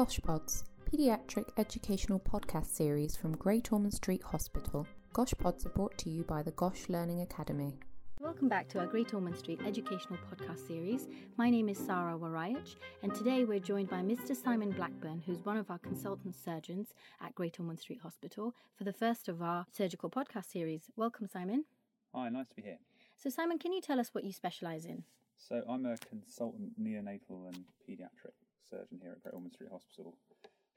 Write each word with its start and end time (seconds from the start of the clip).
Goshpods, 0.00 0.62
paediatric 0.90 1.50
educational 1.58 2.20
podcast 2.20 2.68
series 2.68 3.18
from 3.18 3.36
Great 3.36 3.70
Ormond 3.70 3.92
Street 3.92 4.22
Hospital. 4.22 4.86
Goshpods 5.12 5.66
are 5.66 5.74
brought 5.76 5.98
to 5.98 6.08
you 6.08 6.24
by 6.24 6.42
the 6.42 6.52
Gosh 6.52 6.88
Learning 6.88 7.20
Academy. 7.20 7.78
Welcome 8.18 8.48
back 8.48 8.66
to 8.70 8.78
our 8.78 8.86
Great 8.86 9.12
Ormond 9.12 9.36
Street 9.36 9.60
educational 9.66 10.18
podcast 10.32 10.66
series. 10.66 11.06
My 11.36 11.50
name 11.50 11.68
is 11.68 11.76
Sarah 11.76 12.16
Warayach, 12.18 12.76
and 13.02 13.14
today 13.14 13.44
we're 13.44 13.58
joined 13.58 13.90
by 13.90 13.98
Mr. 13.98 14.34
Simon 14.34 14.70
Blackburn, 14.70 15.22
who's 15.26 15.44
one 15.44 15.58
of 15.58 15.70
our 15.70 15.78
consultant 15.78 16.34
surgeons 16.34 16.94
at 17.20 17.34
Great 17.34 17.60
Ormond 17.60 17.80
Street 17.80 18.00
Hospital, 18.02 18.54
for 18.78 18.84
the 18.84 18.94
first 18.94 19.28
of 19.28 19.42
our 19.42 19.66
surgical 19.70 20.08
podcast 20.08 20.50
series. 20.50 20.84
Welcome, 20.96 21.26
Simon. 21.26 21.66
Hi, 22.14 22.30
nice 22.30 22.48
to 22.48 22.54
be 22.54 22.62
here. 22.62 22.78
So, 23.18 23.28
Simon, 23.28 23.58
can 23.58 23.74
you 23.74 23.82
tell 23.82 24.00
us 24.00 24.14
what 24.14 24.24
you 24.24 24.32
specialise 24.32 24.86
in? 24.86 25.04
So, 25.36 25.62
I'm 25.68 25.84
a 25.84 25.98
consultant 25.98 26.82
neonatal 26.82 27.48
and 27.48 27.64
paediatric 27.86 28.32
surgeon 28.70 29.00
here 29.02 29.12
at 29.12 29.22
Great 29.22 29.34
Ormond 29.34 29.52
Street 29.52 29.70
Hospital. 29.72 30.14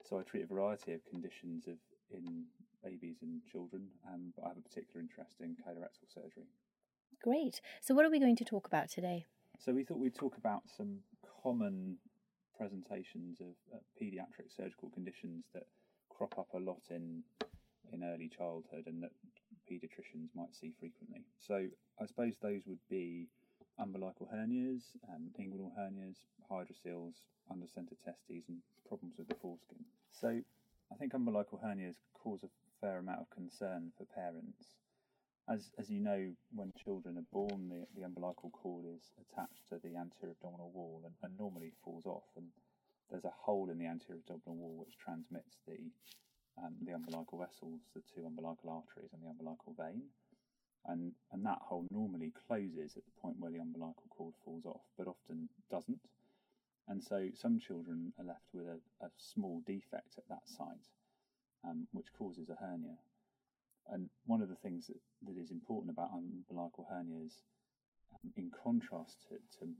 So, 0.02 0.18
I 0.18 0.22
treat 0.22 0.44
a 0.44 0.46
variety 0.46 0.92
of 0.92 1.00
conditions 1.06 1.66
of 1.66 1.78
in 2.12 2.44
babies 2.84 3.16
and 3.22 3.40
children, 3.50 3.88
um, 4.12 4.32
but 4.36 4.44
I 4.44 4.48
have 4.48 4.58
a 4.58 4.68
particular 4.68 5.00
interest 5.00 5.40
in 5.40 5.56
colorectal 5.56 6.12
surgery. 6.12 6.46
Great. 7.22 7.60
So, 7.80 7.94
what 7.94 8.04
are 8.04 8.10
we 8.10 8.20
going 8.20 8.36
to 8.36 8.44
talk 8.44 8.66
about 8.66 8.90
today? 8.90 9.24
So, 9.58 9.72
we 9.72 9.84
thought 9.84 9.98
we'd 9.98 10.14
talk 10.14 10.36
about 10.36 10.62
some 10.76 10.98
common 11.42 11.96
presentations 12.56 13.40
of 13.40 13.54
uh, 13.72 13.78
paediatric 14.00 14.54
surgical 14.54 14.90
conditions 14.90 15.44
that 15.54 15.64
crop 16.10 16.38
up 16.38 16.48
a 16.54 16.58
lot 16.58 16.82
in 16.90 17.22
in 17.92 18.02
early 18.02 18.28
childhood 18.28 18.84
and 18.86 19.02
that 19.02 19.12
paediatricians 19.70 20.28
might 20.34 20.54
see 20.54 20.72
frequently. 20.78 21.24
So, 21.40 21.66
I 22.00 22.06
suppose 22.06 22.34
those 22.42 22.62
would 22.66 22.82
be 22.90 23.28
umbilical 23.78 24.28
hernias, 24.32 24.82
um, 25.08 25.30
inguinal 25.38 25.72
hernias, 25.78 26.16
hydrocele, 26.50 27.12
undescended 27.50 27.98
testes, 28.04 28.48
and 28.48 28.58
problems 28.88 29.18
with 29.18 29.28
the 29.28 29.34
foreskin. 29.34 29.84
So, 30.10 30.40
I 30.92 30.94
think 30.96 31.14
umbilical 31.14 31.60
hernias 31.64 31.96
cause 32.14 32.44
a 32.44 32.48
fair 32.80 32.98
amount 32.98 33.20
of 33.20 33.30
concern 33.30 33.92
for 33.96 34.04
parents. 34.14 34.72
As, 35.48 35.70
as 35.78 35.90
you 35.90 36.00
know, 36.00 36.32
when 36.54 36.72
children 36.84 37.18
are 37.18 37.30
born, 37.32 37.68
the, 37.68 37.84
the 37.96 38.04
umbilical 38.06 38.50
cord 38.50 38.86
is 38.88 39.12
attached 39.20 39.68
to 39.68 39.76
the 39.82 39.96
anterior 39.96 40.32
abdominal 40.32 40.70
wall 40.72 41.02
and, 41.04 41.14
and 41.22 41.38
normally 41.38 41.72
falls 41.84 42.06
off. 42.06 42.24
And 42.36 42.48
there's 43.10 43.24
a 43.24 43.34
hole 43.44 43.68
in 43.70 43.78
the 43.78 43.86
anterior 43.86 44.20
abdominal 44.20 44.56
wall 44.56 44.76
which 44.80 44.96
transmits 44.96 45.60
the, 45.68 45.76
um, 46.56 46.72
the 46.80 46.92
umbilical 46.92 47.38
vessels, 47.38 47.80
the 47.94 48.00
two 48.14 48.24
umbilical 48.24 48.70
arteries, 48.70 49.12
and 49.12 49.20
the 49.20 49.28
umbilical 49.28 49.76
vein. 49.76 50.08
And, 50.86 51.12
and 51.32 51.44
that 51.46 51.58
hole 51.62 51.86
normally 51.90 52.32
closes 52.46 52.96
at 52.96 53.04
the 53.04 53.20
point 53.20 53.36
where 53.38 53.50
the 53.50 53.58
umbilical 53.58 54.04
cord 54.10 54.34
falls 54.44 54.66
off, 54.66 54.82
but 54.98 55.08
often 55.08 55.48
doesn't. 55.70 56.00
And 56.88 57.02
so 57.02 57.28
some 57.34 57.58
children 57.58 58.12
are 58.18 58.24
left 58.24 58.44
with 58.52 58.66
a, 58.66 58.78
a 59.04 59.08
small 59.16 59.62
defect 59.66 60.18
at 60.18 60.28
that 60.28 60.44
site, 60.44 60.84
um, 61.64 61.86
which 61.92 62.12
causes 62.18 62.50
a 62.50 62.56
hernia. 62.60 62.98
And 63.88 64.10
one 64.26 64.42
of 64.42 64.48
the 64.48 64.56
things 64.56 64.86
that, 64.88 65.00
that 65.26 65.40
is 65.40 65.50
important 65.50 65.92
about 65.92 66.12
umbilical 66.12 66.86
hernias, 66.92 67.40
um, 68.12 68.32
in 68.36 68.50
contrast 68.50 69.24
to, 69.28 69.36
to 69.58 69.72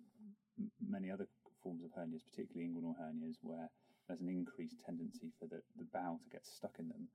many 0.80 1.10
other 1.10 1.26
forms 1.62 1.84
of 1.84 1.90
hernias, 1.92 2.24
particularly 2.30 2.68
inguinal 2.68 2.96
hernias, 2.96 3.36
where 3.42 3.68
there's 4.08 4.20
an 4.20 4.28
increased 4.28 4.76
tendency 4.84 5.32
for 5.38 5.46
the, 5.46 5.60
the 5.76 5.84
bowel 5.92 6.20
to 6.24 6.30
get 6.30 6.46
stuck 6.46 6.76
in 6.78 6.88
them, 6.88 7.08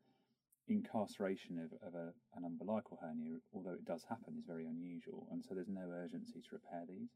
incarceration 0.69 1.57
of, 1.57 1.73
of 1.87 1.95
a, 1.95 2.13
an 2.37 2.45
umbilical 2.45 2.99
hernia, 3.01 3.37
although 3.53 3.73
it 3.73 3.85
does 3.85 4.03
happen, 4.07 4.35
is 4.37 4.45
very 4.45 4.65
unusual. 4.65 5.27
And 5.31 5.43
so 5.43 5.53
there's 5.53 5.67
no 5.69 5.89
urgency 5.89 6.41
to 6.41 6.55
repair 6.55 6.83
these. 6.87 7.09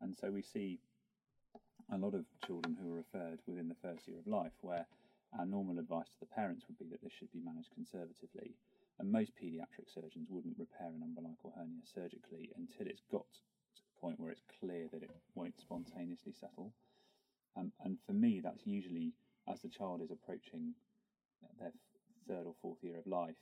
And 0.00 0.14
so 0.14 0.30
we 0.30 0.42
see 0.42 0.80
a 1.92 1.98
lot 1.98 2.14
of 2.14 2.24
children 2.46 2.76
who 2.80 2.90
are 2.92 3.02
referred 3.02 3.40
within 3.46 3.68
the 3.68 3.82
first 3.82 4.08
year 4.08 4.18
of 4.18 4.26
life 4.26 4.52
where 4.60 4.86
our 5.38 5.46
normal 5.46 5.78
advice 5.78 6.10
to 6.12 6.20
the 6.20 6.34
parents 6.34 6.64
would 6.68 6.78
be 6.78 6.88
that 6.90 7.02
this 7.02 7.12
should 7.12 7.32
be 7.32 7.40
managed 7.44 7.72
conservatively. 7.74 8.54
And 8.98 9.10
most 9.10 9.32
paediatric 9.36 9.88
surgeons 9.92 10.28
wouldn't 10.28 10.58
repair 10.58 10.88
an 10.88 11.02
umbilical 11.02 11.52
hernia 11.56 11.82
surgically 11.84 12.50
until 12.56 12.86
it's 12.86 13.02
got 13.10 13.26
to 13.76 13.82
the 13.82 14.00
point 14.00 14.20
where 14.20 14.30
it's 14.30 14.44
clear 14.60 14.88
that 14.92 15.02
it 15.02 15.10
won't 15.34 15.58
spontaneously 15.58 16.32
settle. 16.32 16.72
Um, 17.56 17.72
and 17.84 17.98
for 18.06 18.12
me, 18.12 18.40
that's 18.42 18.66
usually 18.66 19.12
as 19.48 19.60
the 19.62 19.68
child 19.68 20.02
is 20.02 20.10
approaching 20.10 20.74
their 21.58 21.72
third 22.28 22.46
or 22.46 22.54
fourth 22.62 22.78
year 22.82 22.98
of 22.98 23.06
life, 23.06 23.38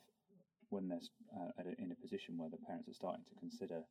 when 0.70 0.88
they're 0.88 1.06
uh, 1.36 1.50
a, 1.58 1.82
in 1.82 1.92
a 1.92 2.02
position 2.02 2.38
where 2.38 2.50
the 2.50 2.60
parents 2.66 2.88
are 2.88 2.94
starting 2.94 3.24
to 3.26 3.34
consider 3.40 3.82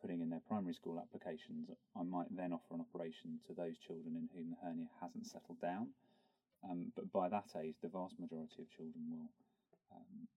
putting 0.00 0.20
in 0.20 0.30
their 0.30 0.40
primary 0.48 0.72
school 0.72 0.98
applications, 0.98 1.68
I 1.94 2.02
might 2.02 2.34
then 2.34 2.52
offer 2.52 2.74
an 2.74 2.80
operation 2.80 3.38
to 3.46 3.52
those 3.52 3.76
children 3.78 4.16
in 4.16 4.28
whom 4.32 4.50
the 4.50 4.60
hernia 4.64 4.88
hasn't 5.00 5.26
settled 5.26 5.60
down. 5.60 5.92
Um, 6.64 6.92
but 6.96 7.12
by 7.12 7.28
that 7.28 7.52
age, 7.60 7.76
the 7.82 7.88
vast 7.92 8.18
majority 8.18 8.62
of 8.62 8.70
children 8.70 9.04
will 9.10 9.28
um, 9.92 10.28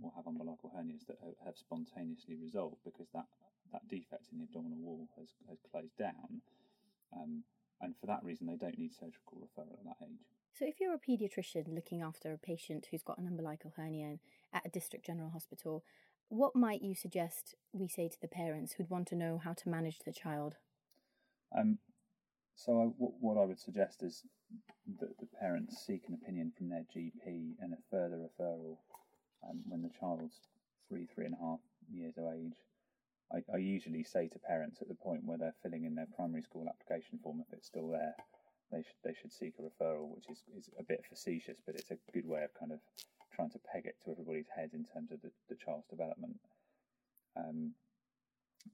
will 0.00 0.12
have 0.16 0.26
umbilical 0.26 0.70
hernias 0.74 1.06
that 1.06 1.18
have 1.44 1.56
spontaneously 1.56 2.36
resolved 2.36 2.80
because 2.84 3.08
that 3.14 3.26
that 3.72 3.88
defect 3.88 4.28
in 4.32 4.38
the 4.38 4.44
abdominal 4.44 4.78
wall 4.78 5.08
has 5.18 5.28
has 5.48 5.58
closed 5.70 5.96
down, 5.96 6.40
um, 7.16 7.42
and 7.80 7.94
for 8.00 8.06
that 8.06 8.22
reason, 8.22 8.46
they 8.46 8.56
don't 8.56 8.78
need 8.78 8.92
surgical 8.92 9.40
referral 9.40 9.80
at 9.80 9.84
that 9.84 10.06
age. 10.06 10.28
So, 10.54 10.66
if 10.66 10.80
you're 10.80 10.94
a 10.94 10.98
paediatrician 10.98 11.74
looking 11.74 12.02
after 12.02 12.32
a 12.32 12.38
patient 12.38 12.88
who's 12.90 13.02
got 13.02 13.18
an 13.18 13.26
umbilical 13.26 13.72
hernia 13.74 14.18
at 14.52 14.66
a 14.66 14.70
district 14.70 15.06
general 15.06 15.30
hospital, 15.30 15.82
what 16.28 16.54
might 16.54 16.82
you 16.82 16.94
suggest 16.94 17.54
we 17.72 17.88
say 17.88 18.08
to 18.08 18.20
the 18.20 18.28
parents 18.28 18.74
who'd 18.74 18.90
want 18.90 19.08
to 19.08 19.16
know 19.16 19.40
how 19.42 19.54
to 19.54 19.68
manage 19.70 20.00
the 20.00 20.12
child? 20.12 20.56
Um, 21.56 21.78
so, 22.54 22.72
I, 22.72 22.84
w- 22.84 23.14
what 23.20 23.38
I 23.38 23.46
would 23.46 23.58
suggest 23.58 24.02
is 24.02 24.24
that 25.00 25.18
the 25.18 25.26
parents 25.40 25.86
seek 25.86 26.02
an 26.08 26.18
opinion 26.22 26.52
from 26.56 26.68
their 26.68 26.84
GP 26.94 27.54
and 27.60 27.72
a 27.72 27.78
further 27.90 28.18
referral 28.18 28.76
um, 29.48 29.62
when 29.66 29.80
the 29.80 29.90
child's 29.98 30.36
three, 30.88 31.06
three 31.14 31.24
and 31.24 31.34
a 31.34 31.42
half 31.42 31.60
years 31.90 32.14
of 32.18 32.24
age. 32.34 32.56
I, 33.32 33.38
I 33.54 33.56
usually 33.56 34.04
say 34.04 34.28
to 34.28 34.38
parents 34.38 34.82
at 34.82 34.88
the 34.88 34.94
point 34.94 35.24
where 35.24 35.38
they're 35.38 35.54
filling 35.62 35.84
in 35.84 35.94
their 35.94 36.08
primary 36.14 36.42
school 36.42 36.66
application 36.68 37.18
form, 37.22 37.40
if 37.40 37.50
it's 37.56 37.66
still 37.66 37.88
there, 37.88 38.14
they 38.72 38.82
should 38.82 39.00
they 39.04 39.14
should 39.20 39.32
seek 39.32 39.54
a 39.58 39.62
referral, 39.62 40.08
which 40.14 40.24
is, 40.30 40.42
is 40.56 40.70
a 40.78 40.82
bit 40.82 41.04
facetious, 41.08 41.58
but 41.64 41.76
it's 41.76 41.90
a 41.90 41.98
good 42.12 42.26
way 42.26 42.42
of 42.42 42.54
kind 42.58 42.72
of 42.72 42.80
trying 43.34 43.50
to 43.50 43.60
peg 43.72 43.86
it 43.86 43.96
to 44.04 44.10
everybody's 44.10 44.48
head 44.54 44.70
in 44.72 44.84
terms 44.84 45.12
of 45.12 45.20
the, 45.22 45.30
the 45.48 45.56
child's 45.56 45.86
development. 45.88 46.40
Um, 47.36 47.72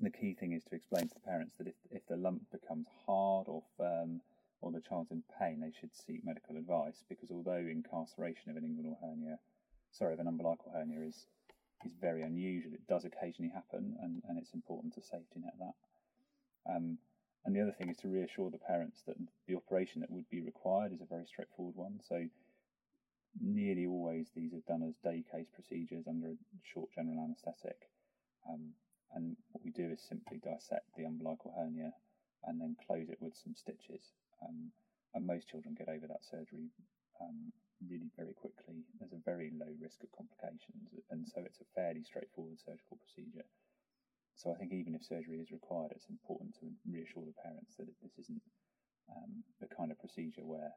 the 0.00 0.10
key 0.10 0.34
thing 0.34 0.52
is 0.52 0.64
to 0.64 0.74
explain 0.74 1.08
to 1.08 1.14
the 1.14 1.28
parents 1.28 1.56
that 1.58 1.66
if, 1.66 1.74
if 1.90 2.06
the 2.06 2.16
lump 2.16 2.42
becomes 2.50 2.86
hard 3.06 3.48
or 3.48 3.62
firm 3.76 4.20
or 4.60 4.70
the 4.70 4.80
child's 4.80 5.10
in 5.10 5.22
pain, 5.38 5.60
they 5.60 5.72
should 5.78 5.94
seek 5.94 6.24
medical 6.24 6.56
advice 6.56 7.04
because 7.08 7.30
although 7.30 7.56
incarceration 7.56 8.50
of 8.50 8.56
an 8.56 8.64
inguinal 8.64 8.96
hernia, 9.00 9.38
sorry, 9.92 10.12
of 10.14 10.20
an 10.20 10.26
umbilical 10.26 10.72
hernia 10.74 11.00
is 11.06 11.26
is 11.84 11.92
very 12.00 12.22
unusual, 12.22 12.72
it 12.74 12.86
does 12.88 13.04
occasionally 13.04 13.52
happen, 13.54 13.96
and, 14.02 14.22
and 14.28 14.36
it's 14.36 14.52
important 14.52 14.92
to 14.94 15.00
safety 15.00 15.38
net 15.38 15.54
that. 15.60 16.74
Um, 16.74 16.98
and 17.48 17.56
the 17.56 17.64
other 17.64 17.72
thing 17.72 17.88
is 17.88 17.96
to 17.96 18.12
reassure 18.12 18.52
the 18.52 18.60
parents 18.60 19.00
that 19.08 19.16
the 19.48 19.56
operation 19.56 20.04
that 20.04 20.12
would 20.12 20.28
be 20.28 20.44
required 20.44 20.92
is 20.92 21.00
a 21.00 21.08
very 21.08 21.24
straightforward 21.24 21.80
one. 21.80 21.96
So 22.04 22.28
nearly 23.40 23.86
always 23.88 24.28
these 24.36 24.52
are 24.52 24.60
done 24.68 24.84
as 24.84 25.00
day 25.00 25.24
case 25.32 25.48
procedures 25.48 26.04
under 26.04 26.36
a 26.36 26.36
short 26.60 26.92
general 26.92 27.24
anaesthetic. 27.24 27.88
Um, 28.44 28.76
and 29.16 29.32
what 29.56 29.64
we 29.64 29.72
do 29.72 29.88
is 29.88 30.04
simply 30.04 30.44
dissect 30.44 30.92
the 30.92 31.08
umbilical 31.08 31.56
hernia 31.56 31.96
and 32.44 32.60
then 32.60 32.76
close 32.84 33.08
it 33.08 33.16
with 33.16 33.32
some 33.32 33.56
stitches. 33.56 34.12
Um, 34.44 34.68
and 35.16 35.24
most 35.24 35.48
children 35.48 35.72
get 35.72 35.88
over 35.88 36.04
that 36.04 36.28
surgery 36.28 36.68
um, 37.16 37.48
really 37.80 38.12
very 38.12 38.36
quickly. 38.36 38.84
There's 39.00 39.16
a 39.16 39.24
very 39.24 39.56
low 39.56 39.72
risk 39.80 40.04
of 40.04 40.12
complications, 40.12 40.92
and 41.08 41.24
so 41.24 41.40
it's 41.48 41.64
a 41.64 41.72
fairly 41.72 42.04
straightforward 42.04 42.60
surgical 42.60 43.00
procedure. 43.00 43.48
So 44.38 44.54
I 44.54 44.56
think 44.56 44.70
even 44.70 44.94
if 44.94 45.02
surgery 45.02 45.42
is 45.42 45.50
required, 45.50 45.90
it's 45.90 46.06
important 46.06 46.54
to 46.62 46.70
reassure 46.86 47.26
the 47.26 47.34
parents 47.42 47.74
that 47.74 47.90
this 47.98 48.14
isn't 48.22 48.42
um, 49.10 49.42
the 49.58 49.66
kind 49.66 49.90
of 49.90 49.98
procedure 49.98 50.46
where 50.46 50.70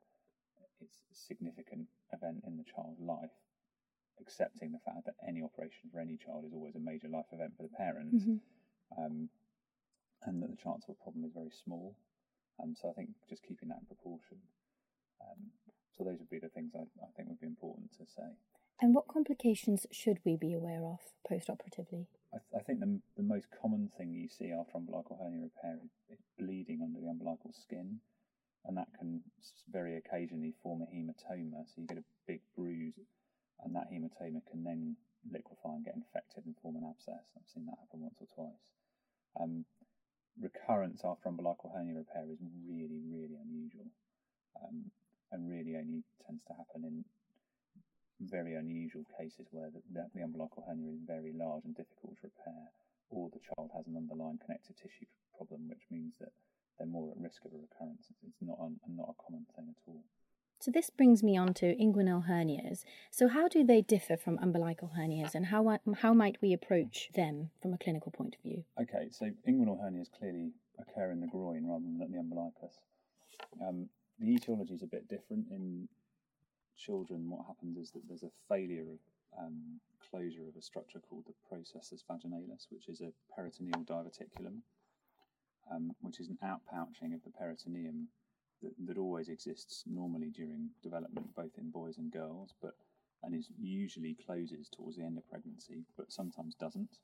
it's 0.82 0.98
a 1.14 1.16
significant 1.16 1.86
event 2.10 2.42
in 2.50 2.58
the 2.58 2.66
child's 2.66 2.98
life, 2.98 3.38
accepting 4.18 4.74
the 4.74 4.82
fact 4.82 5.06
that 5.06 5.14
any 5.22 5.46
operation 5.46 5.94
for 5.94 6.02
any 6.02 6.18
child 6.18 6.42
is 6.42 6.58
always 6.58 6.74
a 6.74 6.82
major 6.82 7.06
life 7.06 7.30
event 7.30 7.54
for 7.54 7.70
the 7.70 7.78
parents, 7.78 8.26
mm-hmm. 8.26 8.42
um, 8.98 9.30
and 10.26 10.42
that 10.42 10.50
the 10.50 10.58
chance 10.58 10.82
of 10.90 10.98
a 10.98 11.04
problem 11.04 11.22
is 11.22 11.38
very 11.38 11.54
small. 11.54 11.94
Um, 12.58 12.74
so 12.74 12.90
I 12.90 12.94
think 12.98 13.14
just 13.30 13.46
keeping 13.46 13.70
that 13.70 13.86
in 13.86 13.86
proportion. 13.86 14.42
Um, 15.22 15.54
so 15.94 16.04
those 16.04 16.18
would 16.18 16.34
be 16.34 16.42
the 16.42 16.50
things 16.50 16.74
I, 16.74 16.90
I 16.98 17.14
think 17.14 17.30
would 17.30 17.40
be 17.40 17.46
important 17.46 17.94
to 18.02 18.10
say. 18.10 18.34
And 18.82 18.96
what 18.96 19.08
complications 19.08 19.86
should 19.92 20.18
we 20.26 20.34
be 20.36 20.54
aware 20.58 20.82
of 20.82 21.14
post-operatively? 21.30 22.10
I, 22.34 22.38
th- 22.38 22.62
I 22.62 22.64
think 22.64 22.80
the, 22.80 23.00
the 23.18 23.24
most 23.24 23.48
common 23.62 23.92
thing 23.98 24.14
you 24.14 24.30
see 24.30 24.52
after 24.52 24.78
umbilical 24.78 25.20
hernia 25.22 25.44
repair 25.44 25.80
is, 25.84 25.92
is 26.10 26.24
bleeding 26.40 26.82
under 26.82 27.00
the 27.00 27.08
umbilical 27.08 27.52
skin 27.54 28.00
and 28.66 28.78
that 28.78 28.88
can 28.98 29.22
very 29.72 29.98
occasionally 29.98 30.54
form 30.62 30.82
a 30.82 30.86
hematoma. 30.86 31.66
So 31.66 31.82
you 31.82 31.88
get 31.88 31.98
a 31.98 32.06
big 32.28 32.42
bruise, 32.56 32.94
and 33.64 33.76
that 33.76 33.90
hematoma 33.92 34.42
can 34.50 34.64
then 34.64 34.96
liquefy 35.32 35.76
and 35.76 35.86
get 35.86 35.96
infected 35.96 36.46
and 36.46 36.56
form 36.62 36.76
an 36.76 36.86
abscess. 36.90 37.26
I've 37.38 37.50
seen 37.54 37.66
that 37.66 37.80
happen 37.82 38.02
once 38.02 38.22
or 38.22 38.30
twice. 38.34 38.66
Um, 39.40 39.66
recurrence 40.40 41.02
after 41.04 41.30
umbilical 41.30 41.72
hernia 41.74 41.96
repair 41.96 42.26
is 42.32 42.40
really, 42.68 43.02
really 43.10 43.38
unusual. 43.42 43.90
Um, 44.62 44.92
and 45.32 45.50
really 45.50 45.76
only 45.78 46.04
tends 46.28 46.44
to 46.44 46.54
happen 46.54 46.84
in 46.84 47.06
very 48.30 48.56
unusual 48.56 49.06
cases 49.18 49.48
where 49.52 49.70
the, 49.70 49.82
the, 49.92 50.08
the 50.14 50.22
umbilical 50.22 50.64
hernia 50.68 50.92
is 50.94 51.02
very 51.06 51.34
large 51.34 51.66
and 51.66 51.76
difficult 51.76 52.18
to 52.22 52.30
repair, 52.30 52.70
or 53.10 53.30
the 53.34 53.40
child 53.40 53.72
has 53.76 53.88
an 53.88 53.98
underlying 53.98 54.40
connective 54.44 54.76
tissue 54.76 55.10
problem, 55.36 55.68
which 55.68 55.86
means 55.90 56.14
that 56.20 56.30
they're 56.78 56.88
more 56.88 57.12
at 57.12 57.22
risk 57.22 57.44
of 57.46 57.52
a 57.54 57.58
recurrence. 57.58 58.08
It's 58.10 58.42
not 58.42 58.58
a, 58.60 58.70
not 58.90 59.14
a 59.14 59.22
common 59.22 59.46
thing 59.56 59.70
at 59.70 59.82
all. 59.88 60.04
So 60.60 60.70
this 60.70 60.92
brings 60.92 61.24
me 61.24 61.36
on 61.36 61.56
to 61.56 61.76
inguinal 61.76 62.28
hernias. 62.28 62.84
So 63.10 63.28
how 63.28 63.48
do 63.48 63.64
they 63.64 63.82
differ 63.82 64.16
from 64.16 64.38
umbilical 64.38 64.92
hernias, 64.96 65.34
and 65.34 65.48
how 65.48 65.80
how 66.02 66.14
might 66.14 66.38
we 66.40 66.54
approach 66.54 67.10
them 67.16 67.50
from 67.60 67.74
a 67.74 67.80
clinical 67.80 68.12
point 68.12 68.36
of 68.36 68.44
view? 68.44 68.64
Okay, 68.80 69.10
so 69.10 69.32
inguinal 69.50 69.82
hernias 69.82 70.12
clearly 70.12 70.52
occur 70.80 71.12
in 71.12 71.20
the 71.20 71.28
groin 71.28 71.66
rather 71.68 71.84
than 71.84 72.00
at 72.02 72.12
the 72.12 72.20
umbilicus. 72.20 72.78
Um, 73.60 73.90
the 74.20 74.36
etiology 74.36 74.76
is 74.76 74.84
a 74.84 74.88
bit 74.88 75.10
different 75.10 75.48
in 75.50 75.90
children. 76.78 77.30
What 77.30 77.46
happens 77.48 77.78
is 77.78 77.92
that 77.92 78.08
there's 78.08 78.24
a 78.24 78.32
failure 78.48 78.86
of 78.94 79.00
um, 79.46 79.80
closure 80.10 80.48
of 80.48 80.56
a 80.58 80.62
structure 80.62 81.00
called 81.00 81.26
the 81.28 81.34
processus 81.48 82.04
vaginalis, 82.10 82.68
which 82.70 82.90
is 82.90 83.02
a 83.02 83.14
peritoneal 83.36 83.84
diverticulum, 83.84 84.62
um, 85.72 85.92
which 86.02 86.20
is 86.20 86.30
an 86.30 86.38
outpouching 86.44 87.14
of 87.14 87.24
the 87.24 87.32
peritoneum 87.38 88.08
that, 88.62 88.74
that 88.86 88.98
always 88.98 89.30
exists 89.30 89.84
normally 89.86 90.30
during 90.30 90.70
development, 90.84 91.36
both 91.36 91.58
in 91.58 91.70
boys 91.70 91.98
and 91.98 92.12
girls, 92.12 92.54
but 92.62 92.76
and 93.24 93.36
is 93.36 93.50
usually 93.60 94.18
closes 94.26 94.68
towards 94.70 94.98
the 94.98 95.04
end 95.04 95.18
of 95.18 95.30
pregnancy, 95.30 95.84
but 95.96 96.12
sometimes 96.12 96.56
doesn't. 96.56 96.98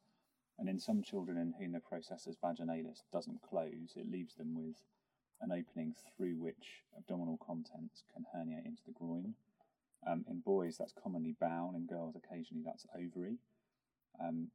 And 0.58 0.68
in 0.68 0.80
some 0.80 1.04
children 1.04 1.38
in 1.38 1.54
whom 1.60 1.74
the 1.74 1.80
processus 1.80 2.36
vaginalis 2.44 3.04
doesn't 3.14 3.44
close, 3.48 3.94
it 3.96 4.12
leaves 4.12 4.34
them 4.34 4.56
with 4.56 4.76
an 5.42 5.52
opening 5.52 5.94
through 6.18 6.36
which 6.38 6.82
abdominal 6.98 7.38
contents 7.46 8.04
can 8.12 8.26
herniate 8.36 8.66
into 8.66 8.82
the 8.88 8.94
groin. 8.94 9.36
Um, 10.10 10.24
in 10.30 10.40
boys, 10.40 10.78
that's 10.78 10.94
commonly 10.94 11.36
bowel, 11.40 11.74
in 11.76 11.86
girls, 11.86 12.16
occasionally 12.16 12.64
that's 12.66 12.86
ovary. 12.96 13.40
Um, 14.24 14.50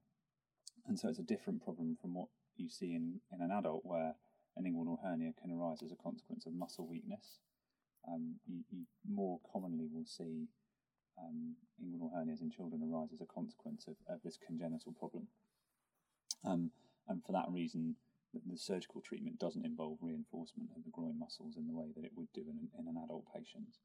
and 0.87 0.99
so 0.99 1.08
it's 1.08 1.19
a 1.19 1.22
different 1.22 1.62
problem 1.62 1.96
from 2.00 2.14
what 2.14 2.28
you 2.56 2.69
see 2.69 2.94
in, 2.94 3.20
in 3.32 3.43
an 3.43 3.50
adult, 3.50 3.82
where 3.84 4.14
an 4.56 4.64
inguinal 4.64 4.99
hernia 5.02 5.32
can 5.40 5.50
arise 5.50 5.82
as 5.82 5.93
a 5.93 6.02
consequence 6.02 6.46
of 6.46 6.54
muscle 6.54 6.87
weakness. 6.87 7.38
Um, 8.08 8.37
you, 8.49 8.64
you, 8.70 8.84
more 9.08 9.40
commonly 9.52 9.87
will 9.93 10.06
see 10.06 10.49
um, 11.19 11.56
inguinal 11.82 12.10
hernias 12.12 12.40
in 12.40 12.50
children 12.50 12.82
arise 12.82 13.12
as 13.12 13.20
a 13.20 13.26
consequence 13.26 13.87
of, 13.87 13.94
of 14.08 14.20
this 14.25 14.38
congenital 14.44 14.93
problem. 14.93 15.28
Um, 16.44 16.70
and 17.08 17.22
for 17.25 17.32
that 17.32 17.46
reason, 17.49 17.96
the, 18.32 18.40
the, 18.50 18.58
surgical 18.58 19.00
treatment 19.00 19.38
doesn't 19.38 19.66
involve 19.66 19.99
reinforcement 20.00 20.70
of 20.76 20.84
the 20.84 20.90
groin 20.90 21.19
muscles 21.19 21.56
in 21.56 21.66
the 21.66 21.75
way 21.75 21.93
that 21.94 22.04
it 22.04 22.12
would 22.16 22.32
do 22.34 22.40
in, 22.40 22.69
in 22.78 22.88
an 22.88 22.96
adult 23.04 23.26
patient. 23.32 23.78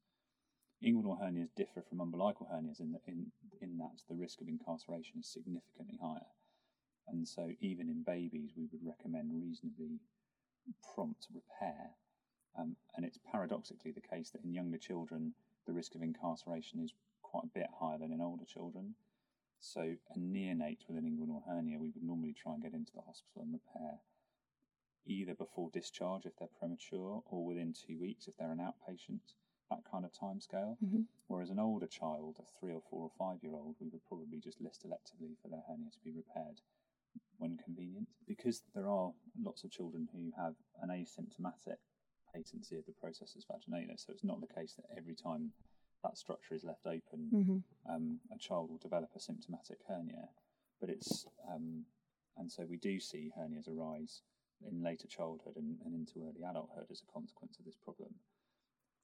Inguinal 0.82 1.20
hernias 1.20 1.50
differ 1.56 1.82
from 1.82 2.00
umbilical 2.00 2.46
hernias 2.46 2.80
in, 2.80 2.92
the, 2.92 3.00
in, 3.06 3.32
in 3.60 3.78
that 3.78 4.02
the 4.08 4.14
risk 4.14 4.40
of 4.40 4.48
incarceration 4.48 5.18
is 5.18 5.26
significantly 5.26 5.98
higher. 6.00 6.30
And 7.08 7.26
so, 7.26 7.50
even 7.60 7.88
in 7.88 8.02
babies, 8.02 8.52
we 8.56 8.68
would 8.70 8.84
recommend 8.84 9.32
reasonably 9.34 10.00
prompt 10.94 11.26
repair. 11.32 11.96
Um, 12.56 12.76
and 12.96 13.04
it's 13.04 13.18
paradoxically 13.30 13.92
the 13.92 14.00
case 14.00 14.30
that 14.30 14.44
in 14.44 14.52
younger 14.52 14.78
children, 14.78 15.34
the 15.66 15.72
risk 15.72 15.94
of 15.94 16.02
incarceration 16.02 16.80
is 16.80 16.92
quite 17.22 17.44
a 17.44 17.58
bit 17.58 17.68
higher 17.80 17.98
than 17.98 18.12
in 18.12 18.20
older 18.20 18.44
children. 18.44 18.94
So, 19.60 19.80
a 20.14 20.18
neonate 20.18 20.86
with 20.86 20.98
an 20.98 21.04
inguinal 21.04 21.42
hernia, 21.48 21.78
we 21.78 21.90
would 21.90 22.04
normally 22.04 22.34
try 22.34 22.54
and 22.54 22.62
get 22.62 22.74
into 22.74 22.92
the 22.94 23.02
hospital 23.02 23.42
and 23.42 23.52
repair 23.52 24.00
either 25.08 25.34
before 25.34 25.70
discharge 25.72 26.26
if 26.26 26.36
they're 26.36 26.48
premature 26.58 27.22
or 27.26 27.44
within 27.44 27.72
two 27.72 27.98
weeks 27.98 28.28
if 28.28 28.36
they're 28.36 28.52
an 28.52 28.58
outpatient, 28.58 29.20
that 29.70 29.84
kind 29.90 30.04
of 30.04 30.12
time 30.12 30.40
scale. 30.40 30.78
Mm-hmm. 30.84 31.02
Whereas 31.26 31.50
an 31.50 31.58
older 31.58 31.86
child, 31.86 32.36
a 32.38 32.46
three 32.58 32.72
or 32.72 32.82
four 32.90 33.02
or 33.02 33.10
five 33.18 33.42
year 33.42 33.52
old, 33.52 33.76
we 33.80 33.88
would 33.88 34.06
probably 34.08 34.38
just 34.38 34.60
list 34.60 34.86
electively 34.86 35.36
for 35.42 35.48
their 35.48 35.62
hernia 35.68 35.90
to 35.90 36.00
be 36.04 36.12
repaired 36.12 36.60
when 37.38 37.56
convenient. 37.56 38.08
Because 38.26 38.62
there 38.74 38.88
are 38.88 39.12
lots 39.40 39.64
of 39.64 39.70
children 39.70 40.08
who 40.12 40.32
have 40.40 40.54
an 40.82 40.90
asymptomatic 40.90 41.78
patency 42.34 42.76
of 42.76 42.86
the 42.86 42.92
processus 42.92 43.44
vaginalis, 43.50 44.06
so 44.06 44.12
it's 44.12 44.24
not 44.24 44.40
the 44.40 44.54
case 44.54 44.74
that 44.74 44.86
every 44.96 45.14
time 45.14 45.52
that 46.02 46.16
structure 46.16 46.54
is 46.54 46.64
left 46.64 46.86
open, 46.86 47.30
mm-hmm. 47.34 47.92
um, 47.92 48.20
a 48.34 48.38
child 48.38 48.70
will 48.70 48.78
develop 48.78 49.10
a 49.16 49.20
symptomatic 49.20 49.78
hernia. 49.88 50.28
But 50.80 50.90
it's, 50.90 51.26
um, 51.52 51.84
and 52.36 52.50
so 52.50 52.64
we 52.68 52.76
do 52.76 53.00
see 53.00 53.32
hernias 53.36 53.68
arise 53.68 54.22
in 54.66 54.82
later 54.82 55.08
childhood 55.08 55.54
and, 55.56 55.76
and 55.84 55.94
into 55.94 56.20
early 56.20 56.44
adulthood 56.48 56.86
as 56.90 57.02
a 57.02 57.12
consequence 57.12 57.58
of 57.58 57.64
this 57.64 57.76
problem. 57.82 58.14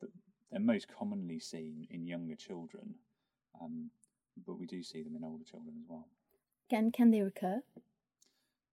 But 0.01 0.11
they're 0.51 0.61
most 0.61 0.87
commonly 0.89 1.39
seen 1.39 1.87
in 1.91 2.07
younger 2.07 2.35
children, 2.37 2.95
um, 3.61 3.91
but 4.47 4.59
we 4.59 4.67
do 4.67 4.83
see 4.83 5.03
them 5.03 5.17
in 5.17 5.25
older 5.25 5.45
children 5.45 5.75
as 5.79 5.87
well. 5.89 6.09
Can, 6.71 6.91
can 6.93 7.11
they 7.11 7.23
recur? 7.23 7.63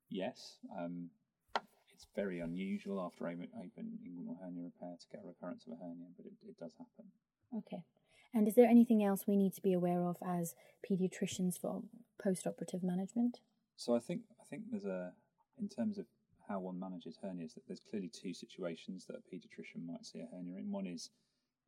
yes. 0.09 0.57
Um, 0.77 1.09
it's 1.93 2.07
very 2.15 2.39
unusual 2.39 2.99
after 2.99 3.27
open, 3.27 3.47
open 3.57 3.99
inguinal 4.03 4.37
hernia 4.41 4.63
repair 4.63 4.95
to 4.99 5.07
get 5.11 5.23
a 5.23 5.27
recurrence 5.27 5.65
of 5.65 5.73
a 5.73 5.75
hernia, 5.75 6.07
but 6.17 6.25
it, 6.25 6.33
it 6.47 6.57
does 6.57 6.73
happen. 6.77 7.11
Okay. 7.55 7.83
And 8.33 8.47
is 8.47 8.55
there 8.55 8.67
anything 8.67 9.03
else 9.03 9.25
we 9.27 9.35
need 9.35 9.53
to 9.53 9.61
be 9.61 9.73
aware 9.73 10.03
of 10.03 10.17
as 10.25 10.55
paediatricians 10.89 11.59
for 11.59 11.83
post-operative 12.21 12.83
management? 12.83 13.39
So 13.75 13.95
I 13.95 13.99
think 13.99 14.21
I 14.39 14.45
think 14.49 14.63
there's 14.69 14.85
a 14.85 15.11
in 15.59 15.67
terms 15.67 15.97
of 15.97 16.05
how 16.47 16.59
one 16.59 16.79
manages 16.79 17.17
hernias 17.23 17.53
that 17.53 17.67
there's 17.67 17.81
clearly 17.81 18.09
two 18.09 18.33
situations 18.33 19.05
that 19.05 19.15
a 19.15 19.35
paediatrician 19.35 19.85
might 19.85 20.05
see 20.05 20.19
a 20.19 20.27
hernia 20.33 20.57
in. 20.57 20.71
One 20.71 20.87
is 20.87 21.09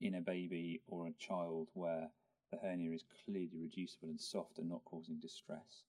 in 0.04 0.16
a 0.16 0.22
baby 0.22 0.82
or 0.88 1.08
a 1.08 1.14
child 1.14 1.70
where 1.74 2.10
the 2.52 2.58
hernia 2.58 2.92
is 2.92 3.06
clearly 3.26 3.50
reducible 3.58 4.10
and 4.10 4.20
soft 4.20 4.60
and 4.60 4.70
not 4.70 4.84
causing 4.84 5.18
distress. 5.20 5.84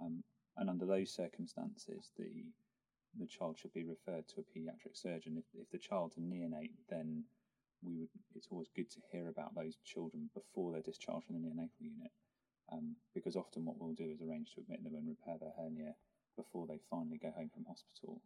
Um, 0.00 0.22
and 0.58 0.68
under 0.68 0.84
those 0.84 1.10
circumstances, 1.10 2.10
the 2.16 2.44
the 3.18 3.26
child 3.26 3.56
should 3.58 3.72
be 3.72 3.84
referred 3.84 4.28
to 4.28 4.40
a 4.40 4.58
paediatric 4.58 4.94
surgeon. 4.94 5.38
If, 5.38 5.44
if 5.58 5.70
the 5.70 5.78
child's 5.78 6.18
a 6.18 6.20
neonate, 6.20 6.76
then 6.90 7.24
we 7.82 7.96
would. 7.96 8.10
It's 8.36 8.48
always 8.50 8.68
good 8.76 8.90
to 8.90 9.00
hear 9.10 9.28
about 9.28 9.54
those 9.54 9.78
children 9.82 10.28
before 10.34 10.70
they're 10.70 10.82
discharged 10.82 11.26
from 11.26 11.36
the 11.36 11.48
neonatal 11.48 11.80
unit, 11.80 12.12
um, 12.70 12.96
because 13.14 13.34
often 13.34 13.64
what 13.64 13.80
we'll 13.80 13.94
do 13.94 14.10
is 14.12 14.20
arrange 14.20 14.54
to 14.54 14.60
admit 14.60 14.84
them 14.84 14.94
and 14.94 15.08
repair 15.08 15.38
their 15.40 15.56
hernia 15.56 15.94
before 16.36 16.66
they 16.66 16.78
finally 16.90 17.18
go 17.18 17.32
home 17.34 17.50
from 17.52 17.64
hospital. 17.64 18.20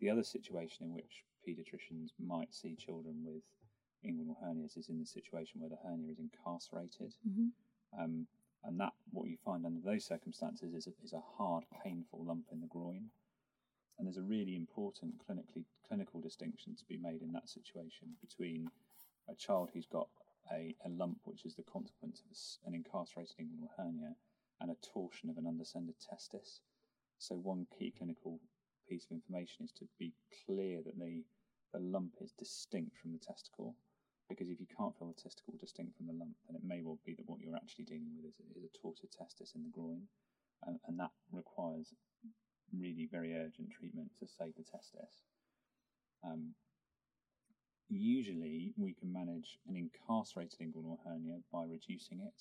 The 0.00 0.10
other 0.10 0.24
situation 0.24 0.86
in 0.86 0.92
which 0.92 1.22
paediatricians 1.46 2.10
might 2.18 2.52
see 2.52 2.74
children 2.74 3.22
with 3.24 3.42
inguinal 4.04 4.36
hernias 4.42 4.76
is 4.76 4.88
in 4.88 4.98
the 4.98 5.06
situation 5.06 5.60
where 5.60 5.70
the 5.70 5.78
hernia 5.84 6.10
is 6.10 6.18
incarcerated. 6.18 7.14
Mm-hmm. 7.28 8.02
Um, 8.02 8.26
and 8.64 8.78
that, 8.78 8.92
what 9.10 9.28
you 9.28 9.36
find 9.44 9.64
under 9.64 9.80
those 9.80 10.04
circumstances, 10.04 10.74
is 10.74 10.86
a, 10.86 10.92
is 11.02 11.12
a 11.12 11.22
hard, 11.38 11.64
painful 11.82 12.24
lump 12.24 12.46
in 12.52 12.60
the 12.60 12.66
groin. 12.66 13.10
And 13.98 14.06
there's 14.06 14.16
a 14.16 14.22
really 14.22 14.56
important 14.56 15.14
clinically 15.18 15.64
clinical 15.86 16.20
distinction 16.20 16.74
to 16.76 16.84
be 16.84 16.96
made 16.96 17.22
in 17.22 17.32
that 17.32 17.48
situation 17.48 18.16
between 18.20 18.70
a 19.28 19.34
child 19.34 19.70
who's 19.72 19.86
got 19.86 20.08
a, 20.52 20.74
a 20.84 20.88
lump 20.88 21.18
which 21.24 21.44
is 21.44 21.54
the 21.54 21.62
consequence 21.62 22.22
of 22.28 22.68
an 22.68 22.74
incarcerated 22.74 23.36
inguinal 23.38 23.68
hernia 23.76 24.14
and 24.60 24.70
a 24.70 24.76
torsion 24.82 25.30
of 25.30 25.36
an 25.36 25.46
undescended 25.46 25.96
testis. 26.00 26.60
So 27.18 27.34
one 27.34 27.66
key 27.78 27.92
clinical 27.96 28.40
piece 28.88 29.04
of 29.04 29.12
information 29.12 29.64
is 29.64 29.72
to 29.72 29.86
be 29.98 30.12
clear 30.46 30.80
that 30.82 30.98
the 30.98 31.22
the 31.72 31.78
lump 31.78 32.14
is 32.20 32.32
distinct 32.32 32.96
from 32.96 33.12
the 33.12 33.18
testicle 33.18 33.76
because 34.30 34.48
if 34.48 34.62
you 34.62 34.70
can't 34.70 34.96
feel 34.96 35.10
the 35.10 35.20
testicle 35.20 35.58
distinct 35.58 35.98
from 35.98 36.06
the 36.06 36.14
lump, 36.14 36.38
then 36.46 36.54
it 36.54 36.62
may 36.62 36.80
well 36.80 37.02
be 37.04 37.18
that 37.18 37.28
what 37.28 37.42
you're 37.42 37.58
actually 37.58 37.84
dealing 37.84 38.14
with 38.14 38.30
is, 38.30 38.38
is 38.54 38.62
a 38.62 38.78
torted 38.78 39.10
testis 39.10 39.52
in 39.58 39.66
the 39.66 39.74
groin, 39.74 40.06
and, 40.64 40.78
and 40.86 40.98
that 40.98 41.10
requires 41.34 41.92
really 42.70 43.08
very 43.10 43.34
urgent 43.34 43.68
treatment 43.74 44.08
to 44.18 44.30
save 44.30 44.54
the 44.54 44.62
testis. 44.62 45.26
Um, 46.22 46.54
usually, 47.90 48.72
we 48.78 48.94
can 48.94 49.12
manage 49.12 49.58
an 49.66 49.74
incarcerated 49.74 50.60
inguinal 50.62 50.98
hernia 51.04 51.42
by 51.52 51.64
reducing 51.66 52.20
it, 52.22 52.40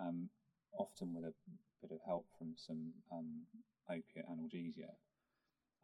um, 0.00 0.30
often 0.72 1.12
with 1.12 1.24
a 1.24 1.34
bit 1.82 1.92
of 1.92 2.00
help 2.06 2.24
from 2.38 2.54
some 2.56 2.92
um, 3.12 3.44
opiate 3.90 4.24
analgesia. 4.24 4.96